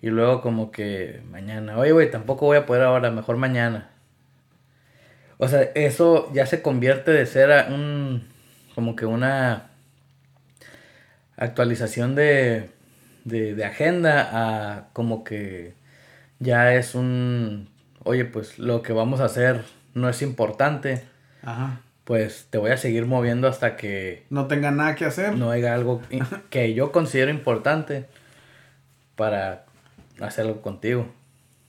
Y 0.00 0.10
luego 0.10 0.40
como 0.42 0.70
que 0.70 1.22
mañana, 1.30 1.78
oye, 1.78 1.92
güey, 1.92 2.10
tampoco 2.10 2.46
voy 2.46 2.58
a 2.58 2.66
poder 2.66 2.82
ahora, 2.82 3.10
mejor 3.10 3.36
mañana. 3.36 3.90
O 5.38 5.48
sea, 5.48 5.62
eso 5.74 6.30
ya 6.32 6.46
se 6.46 6.62
convierte 6.62 7.10
de 7.10 7.26
ser 7.26 7.72
un, 7.72 8.28
como 8.74 8.96
que 8.96 9.06
una 9.06 9.70
actualización 11.36 12.14
de, 12.14 12.70
de, 13.24 13.54
de 13.54 13.64
agenda 13.64 14.28
a 14.32 14.88
como 14.92 15.24
que 15.24 15.74
ya 16.38 16.74
es 16.74 16.94
un, 16.94 17.68
oye, 18.04 18.24
pues 18.24 18.58
lo 18.58 18.82
que 18.82 18.92
vamos 18.92 19.20
a 19.20 19.24
hacer 19.24 19.64
no 19.94 20.08
es 20.08 20.22
importante. 20.22 21.02
Ajá. 21.42 21.80
Pues 22.04 22.48
te 22.50 22.58
voy 22.58 22.70
a 22.70 22.76
seguir 22.76 23.06
moviendo 23.06 23.48
hasta 23.48 23.76
que... 23.76 24.26
No 24.30 24.46
tenga 24.46 24.70
nada 24.70 24.94
que 24.94 25.06
hacer. 25.06 25.36
No 25.36 25.50
haya 25.50 25.74
algo 25.74 26.02
que 26.50 26.74
yo 26.74 26.92
considero 26.92 27.30
importante 27.30 28.06
para 29.16 29.64
hacerlo 30.20 30.60
contigo. 30.60 31.06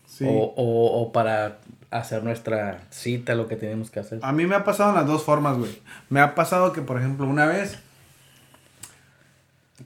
Sí. 0.05 0.25
O, 0.27 0.53
o, 0.55 1.01
o 1.01 1.11
para 1.11 1.59
hacer 1.89 2.23
nuestra 2.23 2.81
cita, 2.89 3.35
lo 3.35 3.47
que 3.47 3.55
tenemos 3.55 3.89
que 3.91 3.99
hacer. 3.99 4.19
A 4.21 4.31
mí 4.33 4.45
me 4.45 4.55
ha 4.55 4.63
pasado 4.63 4.89
en 4.89 4.95
las 4.95 5.07
dos 5.07 5.23
formas, 5.23 5.57
güey. 5.57 5.81
Me 6.09 6.19
ha 6.19 6.35
pasado 6.35 6.73
que, 6.73 6.81
por 6.81 6.97
ejemplo, 6.97 7.25
una 7.25 7.45
vez 7.45 7.79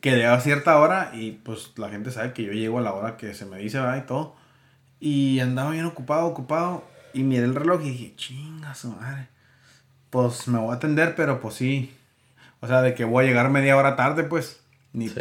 que 0.01 0.25
a 0.25 0.39
cierta 0.39 0.79
hora 0.79 1.11
y 1.13 1.31
pues 1.31 1.73
la 1.77 1.89
gente 1.89 2.11
sabe 2.11 2.33
que 2.33 2.43
yo 2.43 2.51
llego 2.51 2.79
a 2.79 2.81
la 2.81 2.93
hora 2.93 3.17
que 3.17 3.33
se 3.33 3.45
me 3.45 3.57
dice, 3.57 3.79
va 3.79 3.97
y 3.97 4.01
todo. 4.01 4.35
Y 4.99 5.39
andaba 5.39 5.71
bien 5.71 5.85
ocupado, 5.85 6.25
ocupado. 6.25 6.83
Y 7.13 7.23
miré 7.23 7.45
el 7.45 7.55
reloj 7.55 7.81
y 7.83 7.91
dije, 7.91 8.15
chinga 8.15 8.75
su 8.75 8.91
madre. 8.91 9.27
Pues 10.09 10.47
me 10.47 10.59
voy 10.59 10.71
a 10.71 10.75
atender, 10.75 11.15
pero 11.15 11.39
pues 11.39 11.55
sí. 11.55 11.95
O 12.61 12.67
sea, 12.67 12.81
de 12.81 12.93
que 12.93 13.05
voy 13.05 13.25
a 13.25 13.27
llegar 13.27 13.49
media 13.49 13.77
hora 13.77 13.95
tarde, 13.95 14.23
pues. 14.23 14.61
Ni 14.93 15.09
sí. 15.09 15.19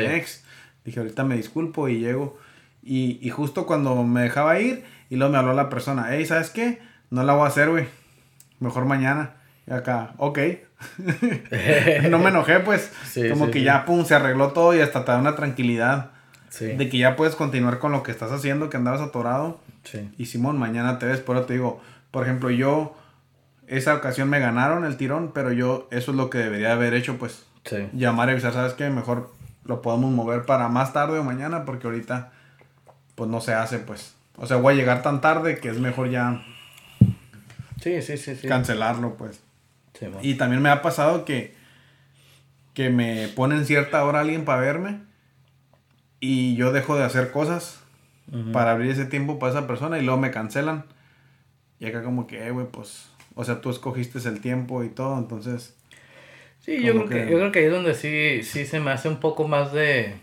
Dije, 0.85 1.01
ahorita 1.01 1.25
me 1.25 1.37
disculpo 1.37 1.89
y 1.89 2.01
llego. 2.01 2.39
Y, 2.83 3.19
y, 3.21 3.31
justo 3.31 3.67
cuando 3.67 4.03
me 4.03 4.23
dejaba 4.23 4.59
ir, 4.61 4.85
y 5.11 5.17
luego 5.17 5.33
me 5.33 5.39
habló 5.39 5.53
la 5.53 5.69
persona, 5.69 6.07
hey, 6.11 6.25
¿sabes 6.25 6.51
qué? 6.51 6.81
No 7.11 7.23
la 7.23 7.35
voy 7.35 7.45
a 7.45 7.49
hacer, 7.49 7.69
güey. 7.69 7.87
Mejor 8.61 8.87
mañana. 8.87 9.35
Y 9.67 9.73
acá, 9.73 10.15
ok. 10.17 10.39
no 12.09 12.19
me 12.19 12.31
enojé, 12.31 12.61
pues. 12.61 12.91
como 13.31 13.51
que 13.51 13.63
ya, 13.63 13.85
pum, 13.85 14.05
se 14.05 14.15
arregló 14.15 14.53
todo 14.53 14.75
y 14.75 14.81
hasta 14.81 15.05
te 15.05 15.13
da 15.13 15.19
una 15.19 15.37
tranquilidad. 15.37 16.13
De 16.59 16.89
que 16.89 16.99
ya 16.99 17.15
puedes 17.15 17.37
continuar 17.37 17.79
con 17.79 17.93
lo 17.93 18.03
que 18.03 18.11
estás 18.11 18.33
haciendo, 18.33 18.71
que 18.71 18.79
andabas 18.79 19.03
atorado. 19.03 19.61
Y 20.17 20.27
Simón, 20.27 20.59
mañana 20.59 20.99
te 20.99 21.07
ves. 21.07 21.21
Por 21.21 21.37
eso 21.37 21.47
te 21.47 21.53
digo, 21.55 21.81
por 22.11 22.25
ejemplo, 22.25 22.51
yo, 22.51 22.97
esa 23.69 23.95
ocasión 23.95 24.29
me 24.29 24.41
ganaron 24.41 24.85
el 24.85 24.97
tirón, 24.97 25.33
pero 25.33 25.53
yo, 25.53 25.89
eso 25.91 26.11
es 26.11 26.17
lo 26.17 26.31
que 26.31 26.39
debería 26.39 26.73
haber 26.73 26.95
hecho, 26.95 27.19
pues. 27.19 27.45
Llamar 27.93 28.29
y 28.29 28.33
avisar, 28.33 28.55
¿sabes 28.55 28.73
qué? 28.73 28.89
Mejor 28.89 29.31
lo 29.65 29.83
podemos 29.83 30.11
mover 30.11 30.47
para 30.47 30.69
más 30.69 30.93
tarde 30.95 31.19
o 31.19 31.25
mañana, 31.25 31.65
porque 31.67 31.87
ahorita, 31.87 32.33
pues 33.15 33.29
no 33.29 33.41
se 33.41 33.53
hace, 33.53 33.79
pues. 33.79 34.15
O 34.37 34.47
sea, 34.47 34.57
voy 34.57 34.75
a 34.75 34.77
llegar 34.77 35.03
tan 35.03 35.21
tarde 35.21 35.59
que 35.59 35.69
es 35.69 35.79
mejor 35.79 36.11
ya. 36.11 36.43
Sí, 37.83 38.01
sí, 38.01 38.17
sí, 38.17 38.37
sí. 38.37 38.49
Cancelarlo, 38.49 39.17
pues. 39.17 39.41
y 40.23 40.35
también 40.35 40.63
me 40.63 40.71
ha 40.71 40.81
pasado 40.81 41.25
que, 41.25 41.55
que 42.73 42.89
me 42.89 43.29
ponen 43.29 43.67
cierta 43.67 44.05
hora 44.05 44.21
alguien 44.21 44.45
para 44.45 44.61
verme 44.61 45.01
y 46.21 46.57
yo 46.57 46.73
dejo 46.73 46.97
de 46.97 47.05
hacer 47.05 47.31
cosas 47.31 47.81
para 48.53 48.73
abrir 48.73 48.91
ese 48.91 49.07
tiempo 49.07 49.39
para 49.39 49.53
esa 49.53 49.67
persona 49.67 49.99
y 49.99 50.03
luego 50.03 50.21
me 50.21 50.31
cancelan. 50.31 50.85
Y 51.81 51.87
acá 51.87 52.03
como 52.03 52.27
que, 52.27 52.47
eh, 52.47 52.51
güey, 52.51 52.67
pues, 52.67 53.08
o 53.39 53.45
sea, 53.45 53.61
tú 53.61 53.71
escogiste 53.71 54.19
el 54.29 54.41
tiempo 54.41 54.83
y 54.83 54.89
todo, 54.89 55.17
entonces... 55.17 55.77
Sí, 56.59 56.83
yo 56.83 56.93
creo 56.93 57.09
que, 57.09 57.31
yo 57.31 57.39
creo 57.39 57.53
que 57.53 57.61
ahí 57.61 57.67
es 57.67 57.71
donde 57.71 57.95
sí, 57.95 58.43
sí 58.43 58.67
se 58.67 58.81
me 58.81 58.91
hace 58.91 59.09
un 59.09 59.21
poco 59.21 59.47
más 59.47 59.73
de, 59.73 60.15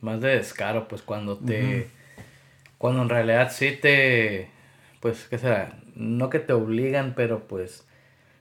más 0.00 0.20
de 0.20 0.30
descaro, 0.30 0.88
pues 0.88 1.02
cuando 1.02 1.38
te, 1.38 1.86
cuando 2.76 3.02
en 3.02 3.10
realidad 3.10 3.52
sí 3.54 3.78
te, 3.80 4.50
pues, 4.98 5.28
¿qué 5.30 5.38
será? 5.38 5.78
No 5.94 6.30
que 6.30 6.40
te 6.40 6.52
obligan, 6.52 7.14
pero 7.14 7.46
pues 7.46 7.86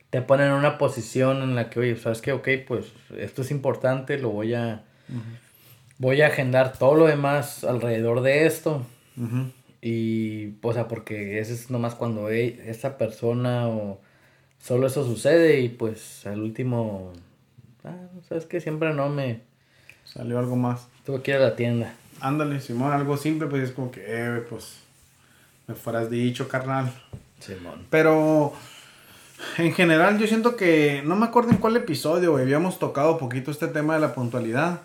te 0.09 0.23
ponen 0.23 0.47
en 0.47 0.53
una 0.53 0.79
posición 0.79 1.43
en 1.43 1.53
la 1.53 1.69
que, 1.69 1.79
oye, 1.79 1.95
¿sabes 1.95 2.21
qué? 2.21 2.31
Ok, 2.31 2.49
pues 2.67 2.91
esto 3.15 3.43
es 3.43 3.51
importante, 3.51 4.17
lo 4.17 4.31
voy 4.31 4.55
a 4.55 4.83
voy 5.99 6.23
a 6.23 6.27
agendar 6.27 6.75
todo 6.75 6.95
lo 6.95 7.05
demás 7.05 7.63
alrededor 7.63 8.21
de 8.21 8.47
esto. 8.47 8.83
Y, 9.79 10.55
o 10.63 10.73
sea, 10.73 10.87
porque 10.87 11.39
ese 11.39 11.53
es 11.53 11.69
nomás 11.69 11.93
cuando 11.93 12.29
esa 12.29 12.97
persona 12.97 13.67
o 13.67 14.01
solo 14.59 14.87
eso 14.87 15.05
sucede 15.05 15.61
y 15.61 15.69
pues 15.69 16.25
al 16.25 16.41
último, 16.41 17.13
ah, 17.83 18.07
sabes 18.27 18.45
que 18.45 18.61
siempre 18.61 18.93
no 18.93 19.09
me... 19.09 19.41
Salió 20.03 20.39
algo 20.39 20.55
más. 20.55 20.87
Tuve 21.05 21.21
que 21.21 21.31
ir 21.31 21.37
a 21.37 21.41
la 21.41 21.55
tienda. 21.55 21.93
Ándale, 22.21 22.61
Simón, 22.61 22.93
algo 22.93 23.17
simple, 23.17 23.47
pues 23.47 23.63
es 23.63 23.71
como 23.71 23.91
que, 23.91 24.03
eh, 24.05 24.45
pues, 24.49 24.79
me 25.67 25.75
fueras 25.75 26.09
dicho, 26.09 26.47
carnal. 26.47 26.91
Simón. 27.39 27.85
Pero 27.89 28.53
en 29.57 29.73
general, 29.73 30.17
yo 30.17 30.27
siento 30.27 30.55
que, 30.55 31.03
no 31.05 31.15
me 31.15 31.25
acuerdo 31.25 31.51
en 31.51 31.57
cuál 31.57 31.75
episodio, 31.75 32.37
habíamos 32.37 32.79
tocado 32.79 33.17
poquito 33.17 33.51
este 33.51 33.67
tema 33.67 33.95
de 33.95 33.99
la 33.99 34.13
puntualidad. 34.13 34.81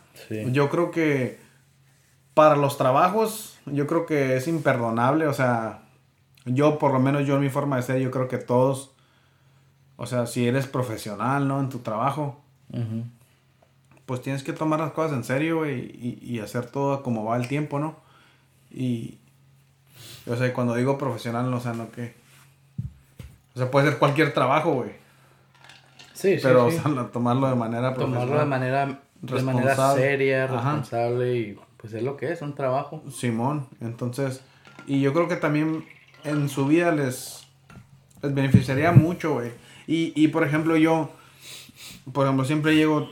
Yo 0.50 0.68
creo 0.68 0.90
que 0.90 1.38
para 2.35 2.56
los 2.56 2.76
trabajos, 2.78 3.58
yo 3.66 3.87
creo 3.87 4.06
que 4.06 4.37
es 4.37 4.48
imperdonable, 4.48 5.26
o 5.26 5.32
sea, 5.32 5.82
yo 6.44 6.78
por 6.78 6.92
lo 6.92 6.98
menos 6.98 7.26
yo 7.26 7.37
en 7.37 7.42
mi 7.42 7.50
forma 7.50 7.76
de 7.76 7.82
ser, 7.82 8.00
yo 8.00 8.11
creo 8.11 8.28
que 8.28 8.38
todos, 8.38 8.92
o 9.96 10.07
sea, 10.07 10.26
si 10.26 10.46
eres 10.46 10.66
profesional, 10.66 11.46
¿no? 11.48 11.61
En 11.61 11.68
tu 11.68 11.78
trabajo, 11.78 12.40
pues 14.07 14.22
tienes 14.22 14.42
que 14.42 14.52
tomar 14.52 14.81
las 14.81 14.92
cosas 14.92 15.16
en 15.16 15.24
serio 15.24 15.68
y, 15.70 16.18
y, 16.22 16.38
hacer 16.40 16.66
todo 16.66 17.02
como 17.02 17.24
va 17.24 17.37
el 17.37 17.48
tiempo, 17.48 17.78
¿no? 17.78 17.96
Y, 18.70 19.18
o 20.26 20.37
sea, 20.37 20.52
cuando 20.55 20.74
digo 20.74 20.98
profesional, 20.98 21.52
o 21.52 21.61
sea, 21.61 21.74
no 21.74 21.90
que 21.90 22.14
o 23.55 23.59
sea, 23.59 23.70
puede 23.70 23.90
ser 23.90 23.98
cualquier 23.98 24.33
trabajo, 24.33 24.72
güey. 24.72 24.90
Sí, 26.14 26.37
sí. 26.37 26.40
Pero, 26.42 26.66
o 26.66 26.70
sea, 26.70 26.83
tomarlo 27.12 27.48
de 27.48 27.55
manera 27.55 27.94
Tomarlo 27.94 28.38
de 28.38 28.46
manera, 28.46 29.00
de 29.20 29.42
manera 29.42 29.94
seria, 29.94 30.46
responsable 30.46 31.37
y 31.37 31.59
pues 31.76 31.92
es 31.94 32.02
lo 32.02 32.16
que 32.16 32.33
es, 32.33 32.42
un 32.42 32.55
trabajo. 32.55 33.02
Simón, 33.11 33.66
entonces, 33.81 34.42
y 34.87 35.00
yo 35.00 35.12
creo 35.12 35.28
que 35.28 35.37
también 35.37 35.85
en 36.24 36.48
su 36.48 36.66
vida 36.66 36.92
les, 36.92 37.46
les 38.22 38.35
beneficiaría 38.35 38.92
mucho, 38.92 39.35
güey. 39.35 39.50
Y, 39.86 40.12
y 40.14 40.28
por 40.28 40.44
ejemplo, 40.44 40.76
yo, 40.76 41.10
por 42.12 42.26
ejemplo, 42.26 42.44
siempre 42.44 42.76
llego 42.76 43.08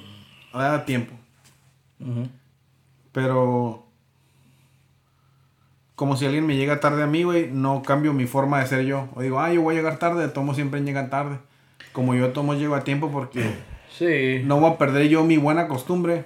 a 0.52 0.84
tiempo. 0.84 1.14
Pero 3.12 3.86
como 6.00 6.16
si 6.16 6.24
alguien 6.24 6.46
me 6.46 6.56
llega 6.56 6.80
tarde 6.80 7.02
a 7.02 7.06
mí, 7.06 7.24
güey, 7.24 7.50
no 7.52 7.82
cambio 7.82 8.14
mi 8.14 8.26
forma 8.26 8.60
de 8.60 8.66
ser 8.66 8.86
yo. 8.86 9.10
O 9.14 9.20
digo, 9.20 9.38
ah, 9.38 9.52
yo 9.52 9.60
voy 9.60 9.74
a 9.74 9.78
llegar 9.78 9.98
tarde, 9.98 10.28
tomo 10.28 10.54
siempre 10.54 10.80
llegan 10.80 11.10
tarde. 11.10 11.38
Como 11.92 12.14
yo 12.14 12.30
tomo 12.30 12.54
llego 12.54 12.74
a 12.74 12.84
tiempo 12.84 13.10
porque 13.10 13.44
sí. 13.90 14.42
no 14.46 14.58
voy 14.60 14.70
a 14.70 14.78
perder 14.78 15.08
yo 15.08 15.24
mi 15.24 15.36
buena 15.36 15.68
costumbre. 15.68 16.24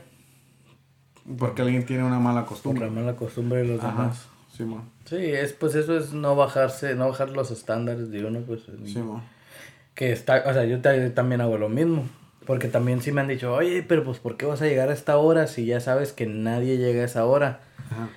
Porque 1.38 1.62
alguien 1.62 1.84
tiene 1.86 2.04
una 2.04 2.20
mala 2.20 2.46
costumbre. 2.46 2.86
Una 2.86 3.00
mala 3.00 3.16
costumbre 3.16 3.62
de 3.62 3.68
los 3.68 3.82
demás. 3.82 4.28
Sí, 4.56 4.62
man. 4.62 4.82
sí, 5.06 5.16
es, 5.16 5.52
pues 5.54 5.74
eso 5.74 5.96
es 5.96 6.12
no 6.12 6.36
bajarse, 6.36 6.94
no 6.94 7.08
bajar 7.08 7.30
los 7.30 7.50
estándares 7.50 8.12
de 8.12 8.24
uno, 8.24 8.42
pues. 8.46 8.60
Sí, 8.84 8.98
man. 8.98 9.24
Que 9.94 10.12
está, 10.12 10.44
o 10.46 10.52
sea, 10.52 10.64
yo 10.64 10.80
también 11.12 11.40
hago 11.40 11.58
lo 11.58 11.68
mismo. 11.68 12.08
Porque 12.46 12.68
también 12.68 13.00
sí 13.00 13.10
me 13.10 13.22
han 13.22 13.28
dicho, 13.28 13.54
oye, 13.54 13.82
pero 13.82 14.04
pues 14.04 14.18
¿por 14.18 14.36
qué 14.36 14.44
vas 14.44 14.60
a 14.60 14.66
llegar 14.66 14.90
a 14.90 14.92
esta 14.92 15.16
hora 15.16 15.46
si 15.46 15.64
ya 15.64 15.80
sabes 15.80 16.12
que 16.12 16.26
nadie 16.26 16.76
llega 16.76 17.00
a 17.00 17.06
esa 17.06 17.24
hora? 17.24 17.60
Ajá. 17.90 18.10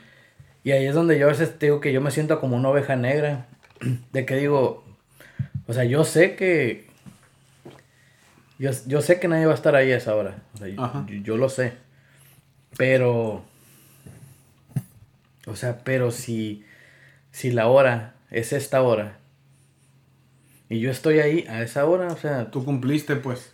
Y 0.67 0.73
ahí 0.73 0.85
es 0.85 0.93
donde 0.93 1.17
yo 1.17 1.27
a 1.27 1.29
veces 1.29 1.57
digo 1.59 1.79
que 1.79 1.93
yo 1.93 2.01
me 2.01 2.11
siento 2.11 2.41
como 2.41 2.57
una 2.57 2.67
oveja 2.67 2.97
negra. 2.97 3.45
De 4.11 4.25
que 4.25 4.35
digo, 4.35 4.83
o 5.65 5.71
sea, 5.71 5.85
yo 5.85 6.03
sé 6.03 6.35
que. 6.35 6.87
Yo, 8.59 8.71
yo 8.85 9.01
sé 9.01 9.17
que 9.17 9.29
nadie 9.29 9.45
va 9.45 9.53
a 9.53 9.55
estar 9.55 9.77
ahí 9.77 9.93
a 9.93 9.95
esa 9.97 10.13
hora. 10.13 10.43
O 10.55 10.57
sea, 10.57 10.67
yo, 11.23 11.37
lo 11.37 11.47
sé. 11.47 11.71
Pero. 12.75 13.45
O 15.45 15.55
sea, 15.55 15.79
pero 15.85 16.11
si. 16.11 16.65
Si 17.31 17.49
la 17.51 17.67
hora 17.67 18.15
es 18.29 18.51
esta 18.51 18.81
hora. 18.81 19.19
Y 20.69 20.79
yo 20.79 20.91
estoy 20.91 21.19
ahí 21.19 21.45
a 21.47 21.61
esa 21.61 21.85
hora, 21.85 22.07
o 22.07 22.17
sea. 22.17 22.51
Tú 22.51 22.65
cumpliste, 22.65 23.15
pues. 23.15 23.53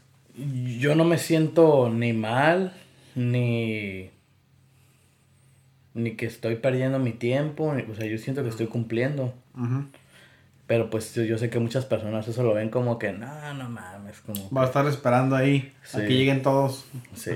Yo 0.80 0.96
no 0.96 1.04
me 1.04 1.18
siento 1.18 1.90
ni 1.90 2.14
mal, 2.14 2.74
ni 3.16 4.10
ni 5.94 6.16
que 6.16 6.26
estoy 6.26 6.56
perdiendo 6.56 7.00
mi 7.00 7.12
tiempo, 7.12 7.76
o 7.90 7.96
sea, 7.96 8.06
yo 8.06 8.18
siento 8.18 8.44
que 8.44 8.50
estoy 8.50 8.68
cumpliendo. 8.68 9.34
Pero 10.66 10.90
pues 10.90 11.14
yo, 11.14 11.38
sé 11.38 11.50
que 11.50 11.60
muchas 11.60 11.86
personas 11.86 12.28
eso 12.28 12.42
lo 12.42 12.54
ven 12.54 12.70
como 12.70 12.98
que, 12.98 13.12
no, 13.12 13.54
no 13.54 13.70
mames, 13.70 14.20
como... 14.22 14.50
Va 14.50 14.64
a 14.64 14.66
estar 14.66 14.86
esperando 14.88 15.36
ahí 15.36 15.74
a 15.94 16.00
que 16.00 16.08
lleguen 16.08 16.42
todos. 16.42 16.86
Sí. 17.14 17.32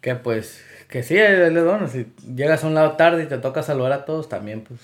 Que 0.00 0.14
pues, 0.16 0.62
que 0.88 1.02
sí, 1.02 1.14
le 1.14 1.50
dono. 1.50 1.88
Si 1.88 2.12
llegas 2.34 2.64
a 2.64 2.66
un 2.66 2.74
lado 2.74 2.92
tarde 2.92 3.22
y 3.22 3.26
te 3.26 3.38
toca 3.38 3.62
saludar 3.62 3.92
a 3.92 4.04
todos, 4.04 4.28
también 4.28 4.62
pues. 4.62 4.80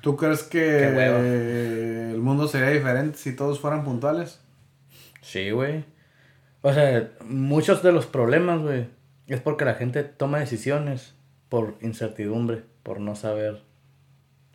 ¿Tú 0.00 0.16
crees 0.16 0.42
que 0.42 2.10
el 2.10 2.18
mundo 2.18 2.48
sería 2.48 2.70
diferente 2.70 3.18
si 3.18 3.34
todos 3.34 3.60
fueran 3.60 3.84
puntuales? 3.84 4.40
Sí, 5.22 5.50
güey. 5.50 5.84
O 6.62 6.72
sea, 6.72 7.10
muchos 7.24 7.82
de 7.82 7.92
los 7.92 8.06
problemas, 8.06 8.60
güey, 8.60 8.86
es 9.26 9.40
porque 9.40 9.64
la 9.64 9.74
gente 9.74 10.02
toma 10.04 10.38
decisiones 10.38 11.14
por 11.48 11.76
incertidumbre, 11.80 12.62
por 12.82 13.00
no 13.00 13.14
saber 13.14 13.62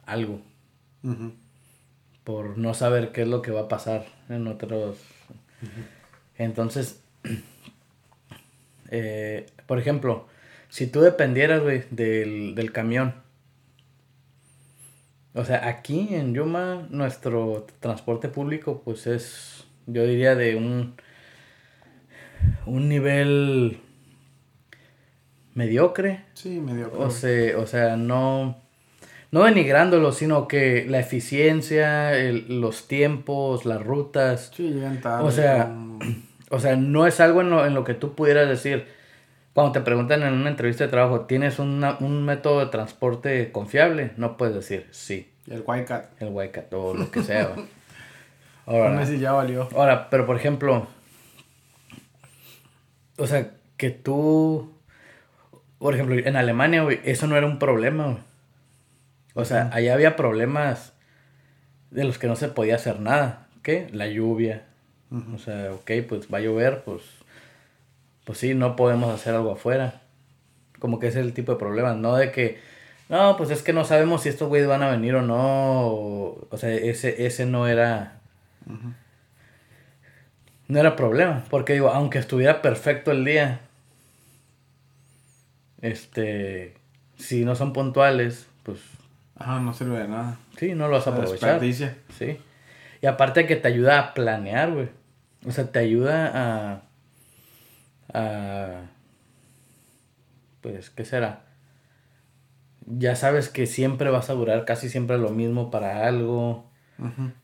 algo. 0.06 0.42
Por 2.24 2.58
no 2.58 2.74
saber 2.74 3.12
qué 3.12 3.24
es 3.24 3.28
lo 3.28 3.42
que 3.42 3.52
va 3.52 3.62
a 3.62 3.68
pasar 3.68 4.06
en 4.30 4.48
otros. 4.48 4.98
Entonces, 6.38 7.02
eh, 8.90 9.46
por 9.68 9.80
ejemplo, 9.80 10.28
si 10.70 10.88
tú 10.88 11.02
dependieras, 11.02 11.62
güey, 11.62 11.84
del, 11.92 12.56
del 12.56 12.72
camión. 12.72 13.23
O 15.36 15.44
sea, 15.44 15.68
aquí 15.68 16.10
en 16.12 16.34
Yuma, 16.36 16.88
nuestro 16.90 17.66
transporte 17.80 18.30
público, 18.30 18.82
pues 18.86 19.08
es, 19.08 19.66
yo 19.88 20.06
diría, 20.06 20.36
de 20.36 20.56
un, 20.56 20.96
un 22.68 22.88
nivel 22.88 23.80
mediocre. 25.56 26.26
Sí, 26.36 26.60
mediocre. 26.60 27.00
O 27.00 27.10
sea, 27.10 27.58
o 27.58 27.66
sea 27.66 27.98
no, 27.98 28.58
no 29.32 29.44
denigrándolo, 29.44 30.12
sino 30.12 30.48
que 30.48 30.86
la 30.88 31.00
eficiencia, 31.00 32.12
los 32.48 32.88
tiempos, 32.88 33.66
las 33.66 33.84
rutas. 33.84 34.52
Sí, 34.56 34.70
llegan 34.70 35.02
tarde. 35.02 35.28
O 35.28 35.32
sea, 35.32 35.76
o 36.52 36.60
sea, 36.60 36.76
no 36.76 37.08
es 37.08 37.20
algo 37.20 37.42
en 37.42 37.50
lo, 37.50 37.66
en 37.66 37.74
lo 37.74 37.84
que 37.84 37.96
tú 37.96 38.14
pudieras 38.14 38.48
decir. 38.48 38.86
Cuando 39.54 39.72
te 39.72 39.82
preguntan 39.82 40.24
en 40.24 40.34
una 40.34 40.50
entrevista 40.50 40.84
de 40.86 40.90
trabajo, 40.90 41.22
¿tienes 41.22 41.60
un 41.60 42.26
método 42.26 42.60
de 42.60 42.68
transporte 42.68 43.52
confiable? 43.52 44.12
No 44.18 44.36
puedes 44.36 44.56
decir 44.56 44.88
sí. 44.92 45.32
El 45.48 45.64
Cat. 45.64 46.10
El 46.20 46.52
Cat 46.52 46.74
o 46.74 46.94
lo 46.94 47.12
que 47.12 47.22
sea. 47.22 47.54
ahora, 48.66 49.06
si 49.06 49.20
ya 49.20 49.34
valió. 49.34 49.70
Ahora, 49.76 50.10
pero 50.10 50.26
por 50.26 50.36
ejemplo, 50.36 50.88
o 53.18 53.28
sea, 53.28 53.52
que 53.78 53.92
tú 53.92 54.74
por 55.84 55.96
ejemplo, 55.96 56.16
en 56.16 56.38
Alemania, 56.38 56.82
güey, 56.82 57.02
eso 57.04 57.28
no 57.28 57.36
era 57.36 57.46
un 57.46 57.60
problema, 57.60 58.06
güey. 58.06 58.24
O 59.34 59.44
sea, 59.44 59.70
allá 59.74 59.94
había 59.94 60.16
problemas 60.16 60.94
de 61.92 62.06
los 62.06 62.18
que 62.18 62.28
no 62.28 62.38
se 62.38 62.48
podía 62.48 62.76
hacer 62.76 63.02
nada. 63.02 63.48
¿Qué? 63.64 63.90
La 63.92 64.08
lluvia. 64.08 64.64
O 65.36 65.38
sea, 65.38 65.74
ok, 65.74 65.92
pues 66.08 66.34
va 66.34 66.38
a 66.38 66.42
llover, 66.42 66.84
pues, 66.86 67.02
pues 68.24 68.40
sí, 68.40 68.54
no 68.54 68.76
podemos 68.76 69.14
hacer 69.14 69.36
algo 69.36 69.52
afuera. 69.52 70.02
Como 70.80 71.00
que 71.00 71.08
ese 71.08 71.20
es 71.20 71.26
el 71.26 71.34
tipo 71.34 71.54
de 71.54 71.60
problemas, 71.60 71.98
no 71.98 72.16
de 72.16 72.32
que, 72.32 72.60
no, 73.10 73.38
pues 73.38 73.50
es 73.50 73.62
que 73.62 73.74
no 73.74 73.86
sabemos 73.86 74.24
si 74.24 74.30
estos 74.30 74.50
güeyes 74.50 74.68
van 74.68 74.84
a 74.84 74.90
venir 74.90 75.16
o 75.16 75.22
no. 75.22 75.88
O, 76.50 76.58
sea, 76.58 76.72
ese, 76.72 77.26
ese 77.26 77.46
no 77.46 77.68
era... 77.68 78.20
No 80.68 80.80
era 80.80 80.96
problema, 80.96 81.44
porque 81.50 81.74
digo, 81.74 81.90
aunque 81.90 82.20
estuviera 82.20 82.62
perfecto 82.62 83.12
el 83.12 83.26
día, 83.26 83.60
este, 85.82 86.74
si 87.18 87.44
no 87.44 87.56
son 87.56 87.74
puntuales, 87.74 88.48
pues... 88.64 88.80
Ajá, 89.38 89.60
no 89.60 89.74
sirve 89.74 90.00
de 90.00 90.08
nada. 90.08 90.38
Sí, 90.58 90.74
no 90.74 90.88
lo 90.88 90.94
vas 90.94 91.08
a 91.08 91.12
aprovechar. 91.12 91.62
Sí. 91.62 92.40
Y 93.02 93.06
aparte 93.06 93.46
que 93.46 93.58
te 93.58 93.68
ayuda 93.68 94.00
a 94.00 94.14
planear, 94.14 94.72
güey. 94.72 94.90
O 95.46 95.52
sea, 95.52 95.70
te 95.72 95.80
ayuda 95.80 96.32
a... 96.34 96.82
a 98.14 98.82
pues, 100.64 100.90
¿qué 100.90 101.04
será? 101.04 101.42
Ya 102.86 103.16
sabes 103.16 103.50
que 103.50 103.68
siempre 103.68 104.10
vas 104.10 104.30
a 104.30 104.34
durar 104.34 104.66
casi 104.66 104.90
siempre 104.90 105.18
lo 105.18 105.30
mismo 105.30 105.70
para 105.70 106.08
algo. 106.08 106.66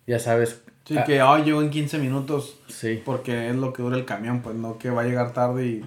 Ya 0.08 0.20
sabes... 0.20 0.64
Sí, 0.86 0.96
que 1.06 1.22
hoy 1.22 1.44
llego 1.44 1.62
en 1.62 1.70
15 1.70 2.00
minutos. 2.00 2.60
Sí. 2.68 3.02
Porque 3.06 3.50
es 3.50 3.56
lo 3.56 3.74
que 3.74 3.84
dura 3.84 3.98
el 3.98 4.06
camión, 4.06 4.42
pues 4.42 4.56
no 4.56 4.80
que 4.80 4.90
va 4.90 5.02
a 5.02 5.06
llegar 5.06 5.34
tarde 5.34 5.66
y 5.68 5.86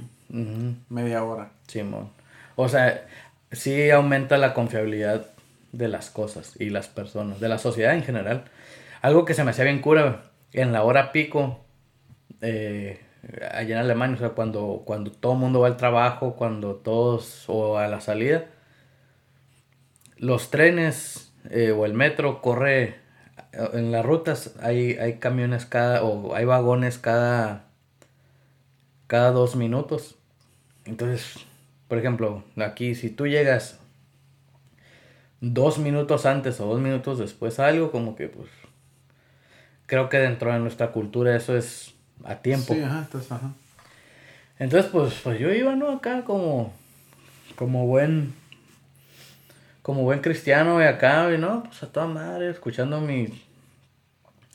media 0.89 1.25
hora. 1.25 1.53
Simón. 1.67 2.11
O 2.55 2.69
sea, 2.69 3.07
sí 3.51 3.91
aumenta 3.91 4.39
la 4.39 4.55
confiabilidad 4.55 5.27
de 5.73 5.89
las 5.89 6.11
cosas 6.11 6.55
y 6.61 6.69
las 6.69 6.89
personas, 6.89 7.41
de 7.41 7.49
la 7.49 7.59
sociedad 7.59 7.95
en 7.95 8.05
general. 8.05 8.45
Algo 9.01 9.25
que 9.25 9.35
se 9.35 9.43
me 9.43 9.51
hacía 9.51 9.65
bien 9.65 9.81
cura, 9.81 10.31
en 10.53 10.73
la 10.73 10.85
hora 10.85 11.13
pico, 11.13 11.65
eh, 12.43 13.01
allá 13.53 13.77
en 13.77 13.81
Alemania, 13.81 14.17
o 14.17 14.19
sea, 14.19 14.31
cuando, 14.31 14.83
cuando 14.85 15.13
todo 15.13 15.33
el 15.33 15.39
mundo 15.39 15.61
va 15.61 15.69
al 15.69 15.77
trabajo, 15.77 16.35
cuando 16.35 16.75
todos, 16.77 17.45
o 17.49 17.79
a 17.79 17.87
la 17.89 18.01
salida, 18.01 18.47
los 20.17 20.51
trenes 20.51 21.33
eh, 21.51 21.73
o 21.73 21.87
el 21.87 21.95
metro 21.95 22.41
corre, 22.43 22.97
en 23.53 23.93
las 23.93 24.05
rutas 24.05 24.55
hay, 24.61 24.93
hay 24.99 25.19
camiones 25.19 25.67
cada, 25.67 26.03
o 26.03 26.35
hay 26.35 26.45
vagones 26.45 26.99
cada, 26.99 27.67
cada 29.07 29.31
dos 29.31 29.57
minutos. 29.57 30.17
Entonces, 30.85 31.35
por 31.89 31.99
ejemplo, 31.99 32.45
aquí 32.57 32.95
si 32.95 33.11
tú 33.11 33.27
llegas 33.27 33.79
dos 35.41 35.79
minutos 35.79 36.25
antes 36.25 36.61
o 36.61 36.67
dos 36.67 36.81
minutos 36.81 37.19
después 37.19 37.59
a 37.61 37.67
algo, 37.69 37.91
como 37.93 38.17
que 38.17 38.29
pues 38.29 38.49
creo 39.87 40.09
que 40.09 40.19
dentro 40.19 40.53
de 40.53 40.59
nuestra 40.59 40.93
cultura 40.93 41.37
eso 41.37 41.57
es 41.57 41.95
a 42.25 42.37
tiempo. 42.37 42.75
Sí, 42.75 42.81
ajá, 42.81 43.01
entonces, 43.01 43.33
ajá. 43.33 43.53
Entonces, 44.59 44.91
pues, 44.91 45.15
pues 45.23 45.41
yo 45.41 45.53
iba, 45.53 45.75
¿no? 45.75 45.91
Acá 45.91 46.25
como, 46.25 46.73
como 47.57 47.87
buen, 47.87 48.33
como 49.83 50.03
buen 50.03 50.21
cristiano, 50.21 50.81
y 50.81 50.85
acá, 50.85 51.33
y 51.35 51.39
no, 51.39 51.65
pues 51.65 51.83
a 51.83 51.87
toda 51.89 52.07
madre, 52.07 52.51
escuchando 52.51 53.01
mi... 53.01 53.29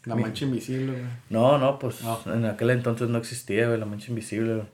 La 0.05 0.15
mancha 0.15 0.45
invisible, 0.45 0.93
güey. 0.93 1.03
No, 1.29 1.57
no, 1.57 1.77
pues 1.79 1.99
en 2.27 2.45
aquel 2.45 2.69
entonces 2.69 3.09
no 3.09 3.17
existía, 3.17 3.67
güey, 3.67 3.77
la 3.77 3.85
mancha 3.85 4.09
invisible, 4.09 4.53
güey. 4.53 4.67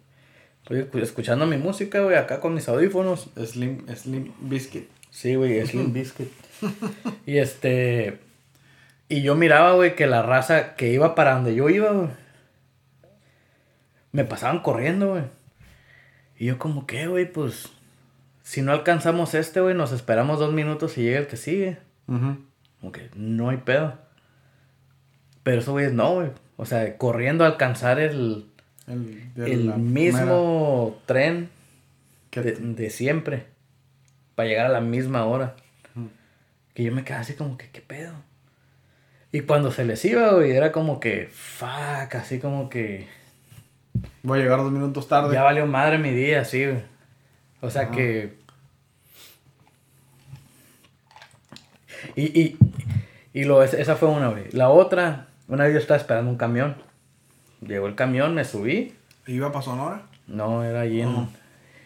Estoy 0.64 1.02
escuchando 1.02 1.46
mi 1.46 1.58
música, 1.58 2.00
güey, 2.02 2.16
acá 2.16 2.40
con 2.40 2.54
mis 2.54 2.70
audífonos. 2.70 3.30
Slim, 3.36 3.86
Slim 3.96 4.32
Biscuit. 4.40 4.88
Sí, 5.10 5.36
güey, 5.36 5.66
Slim 5.68 5.92
Biscuit. 5.92 6.32
y 7.26 7.38
este. 7.38 8.20
Y 9.10 9.24
yo 9.24 9.36
miraba, 9.36 9.74
güey, 9.74 9.96
que 9.96 10.08
la 10.08 10.22
raza 10.22 10.76
que 10.76 10.94
iba 10.94 11.16
para 11.16 11.34
donde 11.34 11.54
yo 11.54 11.68
iba, 11.70 11.92
güey. 11.92 12.10
Me 14.14 14.24
pasaban 14.24 14.62
corriendo, 14.62 15.10
güey. 15.10 15.24
Y 16.38 16.46
yo, 16.46 16.58
como 16.58 16.88
que, 16.88 17.08
güey, 17.08 17.30
pues. 17.30 17.70
Si 18.44 18.62
no 18.62 18.72
alcanzamos 18.72 19.34
este, 19.34 19.60
güey, 19.60 19.76
nos 19.76 19.92
esperamos 19.92 20.40
dos 20.40 20.54
minutos 20.54 20.98
y 20.98 21.04
llega 21.04 21.20
el 21.20 21.28
que 21.28 21.38
sigue. 21.38 21.78
Como 22.06 22.92
que 22.94 23.10
no 23.16 23.50
hay 23.50 23.58
pedo. 23.58 23.98
Pero 25.44 25.60
eso, 25.60 25.74
güey, 25.74 25.92
no, 25.94 26.14
güey. 26.16 26.30
O 26.56 26.66
sea, 26.66 26.98
corriendo 26.98 27.44
a 27.44 27.48
alcanzar 27.48 28.00
el 28.00 28.46
el, 28.88 29.74
mismo 29.78 31.02
tren 31.06 31.50
de, 32.32 32.90
siempre. 32.90 33.46
Para 34.36 34.50
llegar 34.50 34.66
a 34.66 34.70
la 34.70 34.82
misma 34.82 35.26
hora. 35.26 35.56
Que 36.74 36.84
yo 36.84 36.92
me 36.92 37.04
quedaba 37.04 37.22
así 37.22 37.34
como 37.34 37.58
que, 37.58 37.70
¿qué 37.70 37.82
pedo? 37.82 38.14
Y 39.32 39.42
cuando 39.42 39.72
se 39.72 39.86
les 39.86 40.04
iba, 40.06 40.34
güey, 40.34 40.52
era 40.52 40.72
como 40.72 41.00
que, 41.00 41.28
fuck, 41.32 42.16
así 42.16 42.40
como 42.40 42.70
que... 42.70 43.08
Voy 44.24 44.40
a 44.40 44.44
llegar 44.44 44.60
dos 44.60 44.72
minutos 44.72 45.08
tarde. 45.08 45.34
Ya 45.34 45.44
valió 45.44 45.66
madre 45.66 45.98
mi 45.98 46.12
día, 46.12 46.46
sí, 46.46 46.66
güey. 46.66 46.82
O 47.62 47.70
sea 47.70 47.92
que... 47.92 48.38
Y, 52.16 52.40
y, 52.40 52.58
y 53.34 53.44
lo, 53.46 53.64
esa 53.64 53.96
fue 53.96 54.10
una, 54.10 54.30
güey. 54.30 54.52
La 54.52 54.70
otra, 54.70 55.28
una 55.48 55.64
vez 55.64 55.74
yo 55.74 55.80
estaba 55.80 55.98
esperando 55.98 56.30
un 56.30 56.38
camión. 56.38 56.76
Llegó 57.62 57.88
el 57.88 57.96
camión, 57.96 58.36
me 58.36 58.44
subí. 58.44 58.94
¿Iba 59.26 59.52
para 59.52 59.64
Sonora? 59.64 60.02
No, 60.28 60.64
era 60.64 60.82
allí 60.82 61.02
en, 61.02 61.30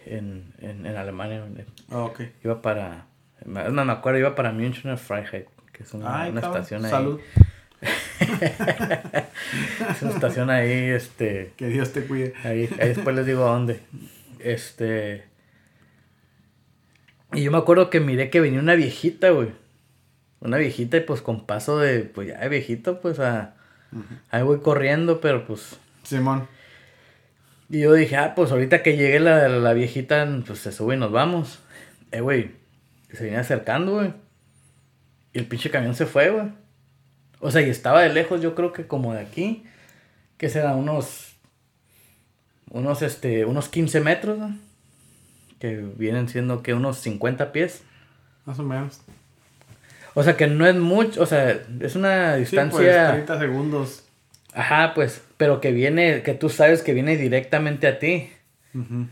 en, 0.06 0.54
en, 0.60 0.86
Alemania. 0.88 1.44
Ah, 1.92 2.04
ok. 2.04 2.22
Iba 2.44 2.62
para. 2.62 3.06
No 3.46 3.86
me 3.86 3.92
acuerdo, 3.92 4.20
iba 4.20 4.36
para 4.36 4.52
Münchner 4.52 4.98
Freiheit, 4.98 5.48
que 5.72 5.84
es 5.84 5.94
una, 5.94 6.28
estación 6.28 6.86
ahí. 6.86 6.92
Salud. 6.92 7.20
una 10.02 10.12
estación 10.12 10.50
ahí, 10.50 10.72
este. 10.72 11.54
Que 11.58 11.68
Dios 11.68 11.94
te 11.94 12.04
cuide. 12.04 12.34
Ahí, 12.44 12.70
ahí 12.80 12.90
después 12.90 13.16
les 13.16 13.26
digo 13.26 13.46
a 13.46 13.52
dónde. 13.52 13.82
Este. 14.40 15.26
Y 17.34 17.44
yo 17.44 17.52
me 17.52 17.58
acuerdo 17.58 17.90
que 17.90 18.00
miré 18.00 18.30
que 18.30 18.40
venía 18.40 18.60
una 18.60 18.76
viejita, 18.76 19.30
güey. 19.32 19.50
Una 20.40 20.58
viejita 20.58 20.98
y 20.98 21.02
pues 21.02 21.22
con 21.22 21.46
paso 21.46 21.80
de, 21.80 22.02
pues 22.02 22.28
ya 22.28 22.40
de 22.40 22.50
viejito, 22.50 23.02
pues 23.02 23.20
a 23.20 23.56
Ahí 24.30 24.44
voy 24.44 24.60
corriendo, 24.60 25.22
pero 25.22 25.46
pues. 25.46 25.78
Simón. 26.04 26.48
Y 27.70 27.82
yo 27.82 27.94
dije, 27.94 28.16
ah, 28.16 28.34
pues 28.36 28.52
ahorita 28.52 28.82
que 28.82 28.96
llegue 28.96 29.20
la, 29.20 29.48
la 29.50 29.74
viejita, 29.74 30.28
pues 30.46 30.60
se 30.60 30.72
sube 30.72 30.96
y 30.96 30.98
nos 30.98 31.12
vamos. 31.12 31.60
Eh, 32.12 32.22
güey. 32.22 32.52
Se 33.12 33.24
viene 33.24 33.38
acercando, 33.40 33.96
güey. 33.96 34.14
Y 35.34 35.40
el 35.40 35.48
pinche 35.48 35.70
camión 35.70 35.96
se 35.96 36.06
fue, 36.06 36.30
güey. 36.30 36.48
O 37.40 37.52
sea, 37.52 37.62
y 37.62 37.70
estaba 37.70 38.02
de 38.02 38.10
lejos, 38.10 38.42
yo 38.42 38.56
creo 38.56 38.74
que 38.74 38.88
como 38.88 39.14
de 39.14 39.22
aquí. 39.22 39.64
Que 40.38 40.50
será 40.50 40.76
unos. 40.76 41.36
Unos, 42.70 43.02
este, 43.02 43.46
unos 43.46 43.70
15 43.70 44.02
metros, 44.02 44.38
que 45.60 45.78
vienen 45.96 46.28
siendo 46.28 46.62
que 46.64 46.74
unos 46.74 46.98
50 47.00 47.52
pies. 47.54 47.82
Más 48.46 48.60
o 48.60 48.64
menos. 48.64 49.02
O 50.14 50.24
sea, 50.24 50.36
que 50.36 50.48
no 50.48 50.66
es 50.68 50.76
mucho, 50.76 51.22
o 51.22 51.26
sea, 51.26 51.60
es 51.80 51.96
una 51.96 52.34
Sí, 52.36 52.40
distancia... 52.42 52.80
pues 53.14 53.26
30 53.26 53.40
segundos. 53.40 54.04
Ajá, 54.54 54.94
pues, 54.96 55.22
pero 55.38 55.62
que 55.62 55.72
viene, 55.72 56.24
que 56.24 56.34
tú 56.34 56.50
sabes 56.50 56.82
que 56.82 56.94
viene 56.94 57.16
directamente 57.16 57.88
a 57.88 58.00
ti. 58.00 58.32
Ujú. 58.74 59.08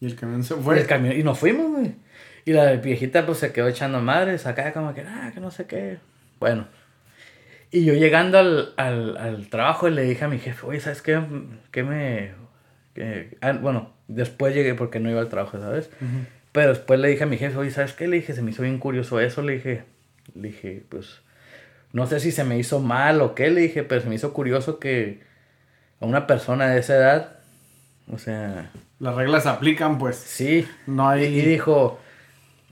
Y 0.00 0.06
el 0.06 0.16
camión 0.16 0.42
se 0.42 0.54
Y 0.54 0.58
fue. 0.58 0.80
el 0.80 0.86
camión, 0.86 1.16
y 1.18 1.22
nos 1.22 1.38
fuimos, 1.38 1.70
güey. 1.70 1.94
Y 2.44 2.52
la 2.52 2.72
viejita 2.72 3.24
pues 3.24 3.38
se 3.38 3.52
quedó 3.52 3.68
echando 3.68 4.00
madres 4.00 4.46
acá 4.46 4.72
como 4.72 4.92
que, 4.94 5.02
ah, 5.02 5.30
que 5.32 5.40
no 5.40 5.50
sé 5.52 5.66
qué. 5.66 5.98
Bueno. 6.40 6.66
Y 7.72 7.84
yo 7.86 7.94
llegando 7.94 8.38
al, 8.38 8.74
al, 8.76 9.16
al 9.16 9.48
trabajo 9.48 9.88
le 9.88 10.02
dije 10.02 10.24
a 10.24 10.28
mi 10.28 10.38
jefe, 10.38 10.66
oye, 10.66 10.78
¿sabes 10.80 11.00
qué? 11.02 11.20
¿Qué 11.70 11.82
me...? 11.82 12.32
qué-?" 12.94 13.36
Ah, 13.40 13.52
bueno, 13.52 13.92
después 14.08 14.54
llegué 14.54 14.74
porque 14.74 15.00
no 15.00 15.10
iba 15.10 15.20
al 15.20 15.30
trabajo, 15.30 15.58
¿sabes? 15.58 15.90
Pero 16.52 16.68
después 16.68 17.00
le 17.00 17.08
dije 17.08 17.24
a 17.24 17.26
mi 17.26 17.38
jefe, 17.38 17.56
oye, 17.56 17.70
¿sabes 17.70 17.94
qué? 17.94 18.06
Le 18.06 18.16
dije, 18.16 18.34
se 18.34 18.42
me 18.42 18.50
hizo 18.50 18.62
bien 18.62 18.78
curioso 18.78 19.20
eso. 19.20 19.40
Le 19.40 19.54
dije, 19.54 19.84
le 20.34 20.48
dije, 20.48 20.84
pues, 20.88 21.22
no 21.92 22.06
sé 22.06 22.20
si 22.20 22.30
se 22.30 22.44
me 22.44 22.58
hizo 22.58 22.78
mal 22.80 23.22
o 23.22 23.34
qué, 23.34 23.50
le 23.50 23.62
dije, 23.62 23.84
pero 23.84 24.02
se 24.02 24.08
me 24.08 24.16
hizo 24.16 24.34
curioso 24.34 24.78
que 24.78 25.20
a 26.00 26.04
una 26.04 26.26
persona 26.26 26.68
de 26.68 26.78
esa 26.80 26.94
edad, 26.96 27.36
o 28.10 28.18
sea, 28.18 28.70
Las 28.98 29.14
reglas 29.14 29.44
se 29.44 29.48
aplican, 29.48 29.96
pues. 29.98 30.16
sí. 30.16 30.68
No 30.86 31.08
hay. 31.08 31.24
Y 31.24 31.40
dijo, 31.40 31.98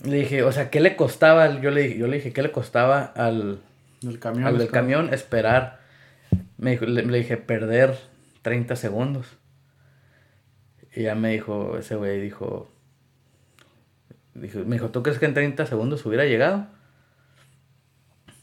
le 0.05 0.17
dije, 0.17 0.43
o 0.43 0.53
sea, 0.53 0.69
¿qué 0.69 0.81
le 0.81 0.95
costaba? 0.95 1.59
Yo 1.61 1.71
le, 1.71 1.97
yo 1.97 2.07
le 2.07 2.17
dije, 2.17 2.35
¿qué 2.35 2.43
le 2.43 2.53
costaba 2.53 3.03
al, 3.03 3.61
El 4.03 4.19
camión. 4.19 4.47
al 4.47 4.59
del 4.59 4.69
camión 4.69 5.13
esperar? 5.13 5.81
Me 6.57 6.73
dijo, 6.73 6.87
le, 6.87 7.05
le 7.05 7.19
dije, 7.19 7.37
perder 7.37 7.99
30 8.43 8.77
segundos. 8.77 9.27
Y 10.95 11.03
ya 11.03 11.15
me 11.15 11.33
dijo, 11.33 11.79
ese 11.79 11.97
güey 11.97 12.21
dijo, 12.21 12.71
dijo, 14.35 14.61
me 14.61 14.77
dijo, 14.77 14.91
¿tú 14.91 15.03
crees 15.03 15.19
que 15.19 15.27
en 15.27 15.35
30 15.35 15.67
segundos 15.67 16.05
hubiera 16.07 16.25
llegado? 16.25 16.67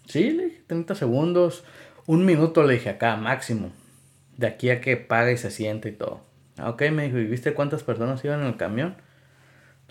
Sí, 0.06 0.32
le 0.32 0.46
dije, 0.46 0.64
30 0.68 0.96
segundos, 0.96 1.64
un 2.06 2.26
minuto 2.26 2.64
le 2.64 2.76
dije 2.76 2.90
acá, 2.90 3.16
máximo. 3.18 3.72
De 4.38 4.48
aquí 4.48 4.70
a 4.70 4.82
que 4.82 4.98
paga 4.98 5.32
y 5.32 5.38
se 5.38 5.52
siente 5.52 5.90
y 5.90 5.92
todo. 5.94 6.22
Ah, 6.58 6.70
ok, 6.70 6.84
me 6.92 7.04
dijo, 7.06 7.18
¿y 7.18 7.26
viste 7.26 7.54
cuántas 7.54 7.84
personas 7.84 8.24
iban 8.24 8.42
en 8.42 8.48
el 8.48 8.58
camión? 8.58 8.96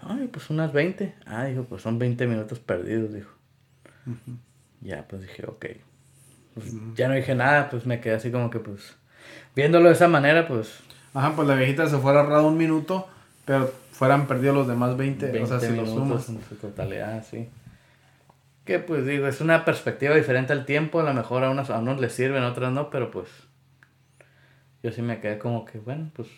Ay, 0.01 0.29
pues 0.29 0.51
unas 0.51 0.73
20. 0.73 1.15
Ah, 1.27 1.45
dijo, 1.45 1.65
pues 1.65 1.83
son 1.83 1.99
20 1.99 2.27
minutos 2.27 2.59
perdidos, 2.61 3.13
dijo. 3.13 3.33
Ya, 4.87 5.05
pues 5.09 5.23
dije, 5.23 5.45
ok. 5.47 5.67
Pues, 6.55 6.67
Ya 6.95 7.09
no 7.09 7.15
dije 7.15 7.35
nada, 7.35 7.69
pues 7.69 7.87
me 7.87 8.01
quedé 8.01 8.15
así 8.15 8.31
como 8.31 8.51
que, 8.51 8.61
pues, 8.61 8.97
viéndolo 9.57 9.89
de 9.89 9.95
esa 9.95 10.07
manera, 10.07 10.47
pues, 10.47 10.79
Ajá, 11.13 11.35
pues 11.35 11.49
la 11.49 11.55
viejita 11.55 11.89
se 11.89 11.97
fuera 11.97 12.21
ahorrado 12.21 12.47
un 12.47 12.59
minuto, 12.59 13.09
pero 13.47 13.73
fueran 13.91 14.27
perdidos 14.27 14.55
los 14.55 14.69
demás 14.69 14.97
20. 14.99 15.31
20 15.33 15.43
o 15.43 15.47
sea, 15.47 15.59
si 15.59 15.75
lo 15.75 15.83
minutos 15.83 16.27
sumas. 16.27 16.29
en 16.29 16.49
su 16.49 16.57
totalidad, 16.57 17.25
sí. 17.29 17.49
Que 18.67 18.79
pues 18.81 19.07
digo, 19.07 19.27
es 19.27 19.41
una 19.41 19.65
perspectiva 19.65 20.15
diferente 20.15 20.53
al 20.53 20.67
tiempo, 20.67 21.01
a 21.01 21.05
lo 21.05 21.15
mejor 21.15 21.43
a 21.43 21.51
unos, 21.51 21.71
a 21.71 21.79
unos 21.79 22.01
les 22.01 22.13
sirven, 22.13 22.43
a 22.43 22.49
otros 22.49 22.71
no, 22.71 22.91
pero 22.91 23.11
pues 23.11 23.29
yo 24.83 24.93
sí 24.93 25.01
me 25.01 25.21
quedé 25.21 25.39
como 25.39 25.65
que, 25.65 25.79
bueno, 25.79 26.11
pues 26.15 26.29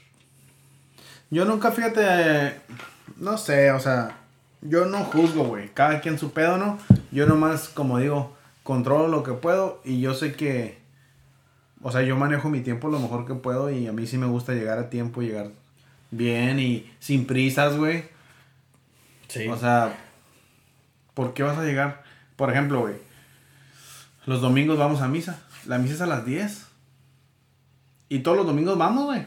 Yo 1.31 1.45
nunca, 1.45 1.73
fíjate, 1.73 2.01
eh, 2.05 2.53
no 3.17 3.37
sé, 3.37 3.73
o 3.73 3.81
sea, 3.81 4.17
yo 4.63 4.87
no 4.87 4.99
juzgo, 4.99 5.45
güey. 5.45 5.71
Cada 5.75 6.01
quien 6.01 6.19
su 6.19 6.33
pedo, 6.33 6.57
¿no? 6.57 6.79
Yo 7.11 7.27
nomás, 7.27 7.69
como 7.69 7.99
digo, 7.99 8.37
controlo 8.69 9.09
lo 9.09 9.23
que 9.23 9.33
puedo 9.33 9.81
y 9.83 10.03
yo 10.03 10.13
sé 10.13 10.35
que, 10.35 10.77
o 11.81 11.91
sea, 11.91 12.03
yo 12.03 12.19
manejo 12.19 12.51
mi 12.51 12.61
tiempo 12.61 12.89
lo 12.89 13.01
mejor 13.01 13.27
que 13.27 13.33
puedo 13.33 13.71
y 13.71 13.87
a 13.87 13.93
mí 13.95 14.07
sí 14.07 14.19
me 14.19 14.27
gusta 14.27 14.53
llegar 14.53 14.79
a 14.79 14.91
tiempo, 14.91 15.23
llegar 15.23 15.53
bien 16.11 16.61
y 16.61 16.93
sin 16.99 17.27
prisas, 17.27 17.79
güey. 17.79 18.05
sí. 19.29 19.49
O 19.49 19.57
sea, 19.57 19.97
¿por 21.15 21.33
qué 21.33 21.45
vas 21.45 21.57
a 21.57 21.65
llegar? 21.65 22.05
Por 22.37 22.51
ejemplo, 22.51 22.81
güey, 22.81 22.97
los 24.27 24.43
domingos 24.43 24.79
vamos 24.79 25.01
a 25.01 25.09
misa. 25.09 25.41
La 25.65 25.79
misa 25.79 25.95
es 25.95 26.01
a 26.03 26.07
las 26.07 26.27
10. 26.27 26.67
Y 28.11 28.19
todos 28.19 28.37
los 28.37 28.47
domingos 28.47 28.77
vamos, 28.77 29.07
güey. 29.07 29.25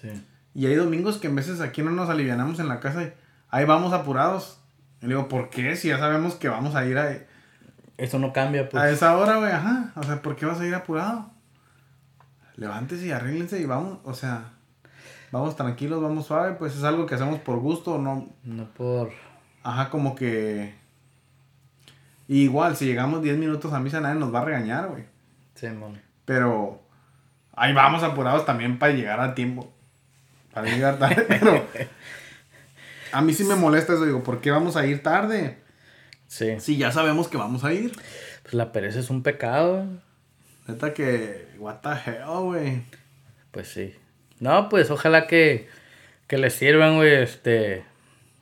sí. 0.00 0.22
Y 0.54 0.66
hay 0.66 0.76
domingos 0.76 1.16
que 1.16 1.26
en 1.26 1.34
veces 1.34 1.60
aquí 1.60 1.82
no 1.82 1.90
nos 1.90 2.10
alivianamos 2.10 2.60
en 2.60 2.68
la 2.68 2.78
casa 2.78 3.02
y 3.02 3.12
ahí 3.50 3.64
vamos 3.64 3.92
apurados. 3.92 4.60
Y 5.02 5.06
le 5.06 5.16
digo, 5.16 5.26
¿por 5.26 5.50
qué? 5.50 5.74
Si 5.74 5.88
ya 5.88 5.98
sabemos 5.98 6.36
que 6.36 6.48
vamos 6.48 6.76
a 6.76 6.86
ir 6.86 6.96
a, 6.96 7.26
Eso 7.98 8.20
no 8.20 8.32
cambia, 8.32 8.68
pues. 8.68 8.82
a 8.82 8.90
esa 8.90 9.18
hora, 9.18 9.36
güey, 9.36 9.50
ajá. 9.50 9.92
O 9.96 10.02
sea, 10.04 10.22
¿por 10.22 10.36
qué 10.36 10.46
vas 10.46 10.60
a 10.60 10.66
ir 10.66 10.74
apurado? 10.74 11.30
Levántese 12.54 13.06
y 13.06 13.10
arréglense 13.10 13.60
y 13.60 13.66
vamos, 13.66 13.98
o 14.04 14.14
sea, 14.14 14.52
vamos 15.32 15.56
tranquilos, 15.56 16.00
vamos 16.00 16.26
suave, 16.26 16.54
pues 16.54 16.76
es 16.76 16.84
algo 16.84 17.06
que 17.06 17.16
hacemos 17.16 17.40
por 17.40 17.58
gusto, 17.58 17.98
no, 17.98 18.28
No 18.44 18.64
por... 18.70 19.10
ajá, 19.62 19.90
como 19.90 20.14
que... 20.14 20.74
Y 22.28 22.42
igual, 22.42 22.76
si 22.76 22.86
llegamos 22.86 23.22
10 23.22 23.36
minutos 23.38 23.72
a 23.72 23.80
misa, 23.80 24.00
nadie 24.00 24.20
nos 24.20 24.32
va 24.32 24.40
a 24.40 24.44
regañar, 24.44 24.88
güey. 24.88 25.04
Sí, 25.54 25.66
mon. 25.68 26.00
Pero 26.24 26.82
ahí 27.56 27.72
vamos 27.72 28.02
apurados 28.02 28.44
también 28.44 28.78
para 28.78 28.92
llegar 28.92 29.18
a 29.18 29.34
tiempo. 29.34 29.72
Para 30.52 30.68
llegar 30.68 30.98
tarde, 30.98 31.22
pero 31.28 31.64
a 33.12 33.22
mí 33.22 33.32
sí 33.32 33.44
me 33.44 33.56
molesta 33.56 33.94
eso. 33.94 34.04
Digo, 34.04 34.22
¿por 34.22 34.40
qué 34.40 34.50
vamos 34.50 34.76
a 34.76 34.86
ir 34.86 35.02
tarde? 35.02 35.58
Sí. 36.28 36.60
Si 36.60 36.76
ya 36.76 36.92
sabemos 36.92 37.26
que 37.28 37.36
vamos 37.36 37.64
a 37.64 37.72
ir. 37.72 37.92
Pues 38.42 38.54
la 38.54 38.70
pereza 38.72 39.00
es 39.00 39.10
un 39.10 39.22
pecado. 39.22 39.84
Neta 40.68 40.94
que, 40.94 41.48
what 41.58 41.76
the 41.82 41.88
hell, 42.10 42.42
güey. 42.44 42.82
Pues 43.50 43.68
sí. 43.68 43.94
No, 44.38 44.68
pues 44.68 44.90
ojalá 44.90 45.26
que, 45.26 45.68
que 46.26 46.38
les 46.38 46.54
sirvan, 46.54 46.96
güey, 46.96 47.14
este, 47.14 47.82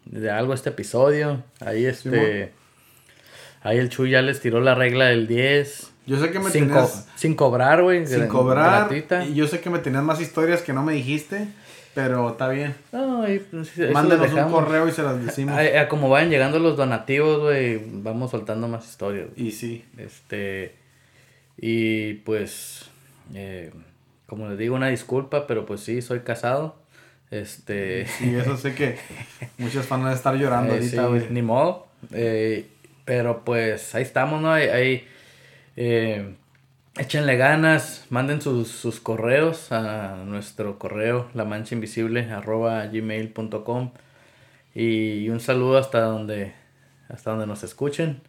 de 0.04 0.30
algo 0.30 0.52
este 0.52 0.70
episodio. 0.70 1.42
Ahí, 1.60 1.86
este, 1.86 2.52
ahí 3.62 3.78
el 3.78 3.88
Chuy 3.88 4.10
ya 4.10 4.20
les 4.22 4.40
tiró 4.40 4.60
la 4.60 4.74
regla 4.74 5.06
del 5.06 5.26
10. 5.26 5.92
Yo 6.06 6.20
sé 6.20 6.30
que 6.30 6.38
me 6.38 6.50
Sin, 6.50 6.68
tenías... 6.68 6.90
co- 6.90 7.10
sin 7.16 7.34
cobrar, 7.34 7.82
güey. 7.82 8.06
sin 8.06 8.28
cobrar. 8.28 8.88
Y 9.28 9.34
yo 9.34 9.46
sé 9.48 9.60
que 9.60 9.70
me 9.70 9.78
tenías 9.78 10.02
más 10.04 10.20
historias 10.20 10.62
que 10.62 10.72
no 10.72 10.82
me 10.82 10.92
dijiste. 10.92 11.48
Pero 11.96 12.28
está 12.28 12.50
bien. 12.50 12.74
No, 12.92 13.24
pues, 13.50 13.90
Mándenos 13.90 14.30
un 14.30 14.52
correo 14.52 14.86
y 14.86 14.92
se 14.92 15.02
las 15.02 15.24
decimos. 15.24 15.58
A 15.80 15.88
como 15.88 16.10
vayan 16.10 16.28
llegando 16.28 16.58
los 16.58 16.76
donativos, 16.76 17.40
güey, 17.40 17.80
vamos 17.86 18.32
soltando 18.32 18.68
más 18.68 18.86
historias. 18.86 19.28
Y 19.34 19.50
sí. 19.50 19.82
Este, 19.96 20.74
y 21.56 22.12
pues, 22.16 22.90
eh, 23.32 23.72
como 24.26 24.46
les 24.50 24.58
digo, 24.58 24.76
una 24.76 24.88
disculpa, 24.88 25.46
pero 25.46 25.64
pues 25.64 25.80
sí, 25.80 26.02
soy 26.02 26.20
casado. 26.20 26.76
Este, 27.30 28.06
Y 28.20 28.34
eso 28.34 28.58
sé 28.58 28.74
que 28.74 28.98
muchos 29.56 29.88
van 29.88 30.04
a 30.04 30.12
estar 30.12 30.34
llorando 30.36 30.74
eh, 30.74 30.76
ahorita, 30.76 31.28
sí, 31.28 31.32
ni 31.32 31.40
modo. 31.40 31.86
Eh, 32.12 32.66
pero 33.06 33.42
pues 33.42 33.94
ahí 33.94 34.02
estamos, 34.02 34.42
¿no? 34.42 34.52
Ahí, 34.52 34.68
ahí, 34.68 35.08
eh, 35.76 36.34
échenle 36.98 37.36
ganas, 37.36 38.06
manden 38.10 38.40
sus, 38.40 38.68
sus 38.68 39.00
correos 39.00 39.70
a 39.72 40.16
nuestro 40.24 40.78
correo 40.78 41.28
lamanchainvisible 41.34 42.30
arroba 42.30 42.86
gmail.com 42.86 43.90
y 44.74 45.28
un 45.28 45.40
saludo 45.40 45.78
hasta 45.78 46.00
donde 46.00 46.52
hasta 47.08 47.30
donde 47.30 47.46
nos 47.46 47.62
escuchen 47.62 48.20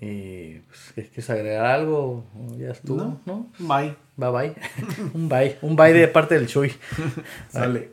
y 0.00 0.60
pues, 0.60 0.92
¿qué- 0.94 1.04
¿quieres 1.04 1.30
agregar 1.30 1.66
algo? 1.66 2.24
¿O 2.34 2.56
ya 2.56 2.70
estuvo, 2.70 2.96
No. 2.96 3.20
¿no? 3.26 3.46
Bye. 3.58 3.94
Bye 4.16 4.30
bye. 4.30 4.54
un 5.14 5.28
bye. 5.28 5.58
Un 5.62 5.76
bye 5.76 5.92
de 5.92 6.08
parte 6.08 6.34
del 6.36 6.46
Chuy. 6.46 6.72
Sale. 7.48 7.92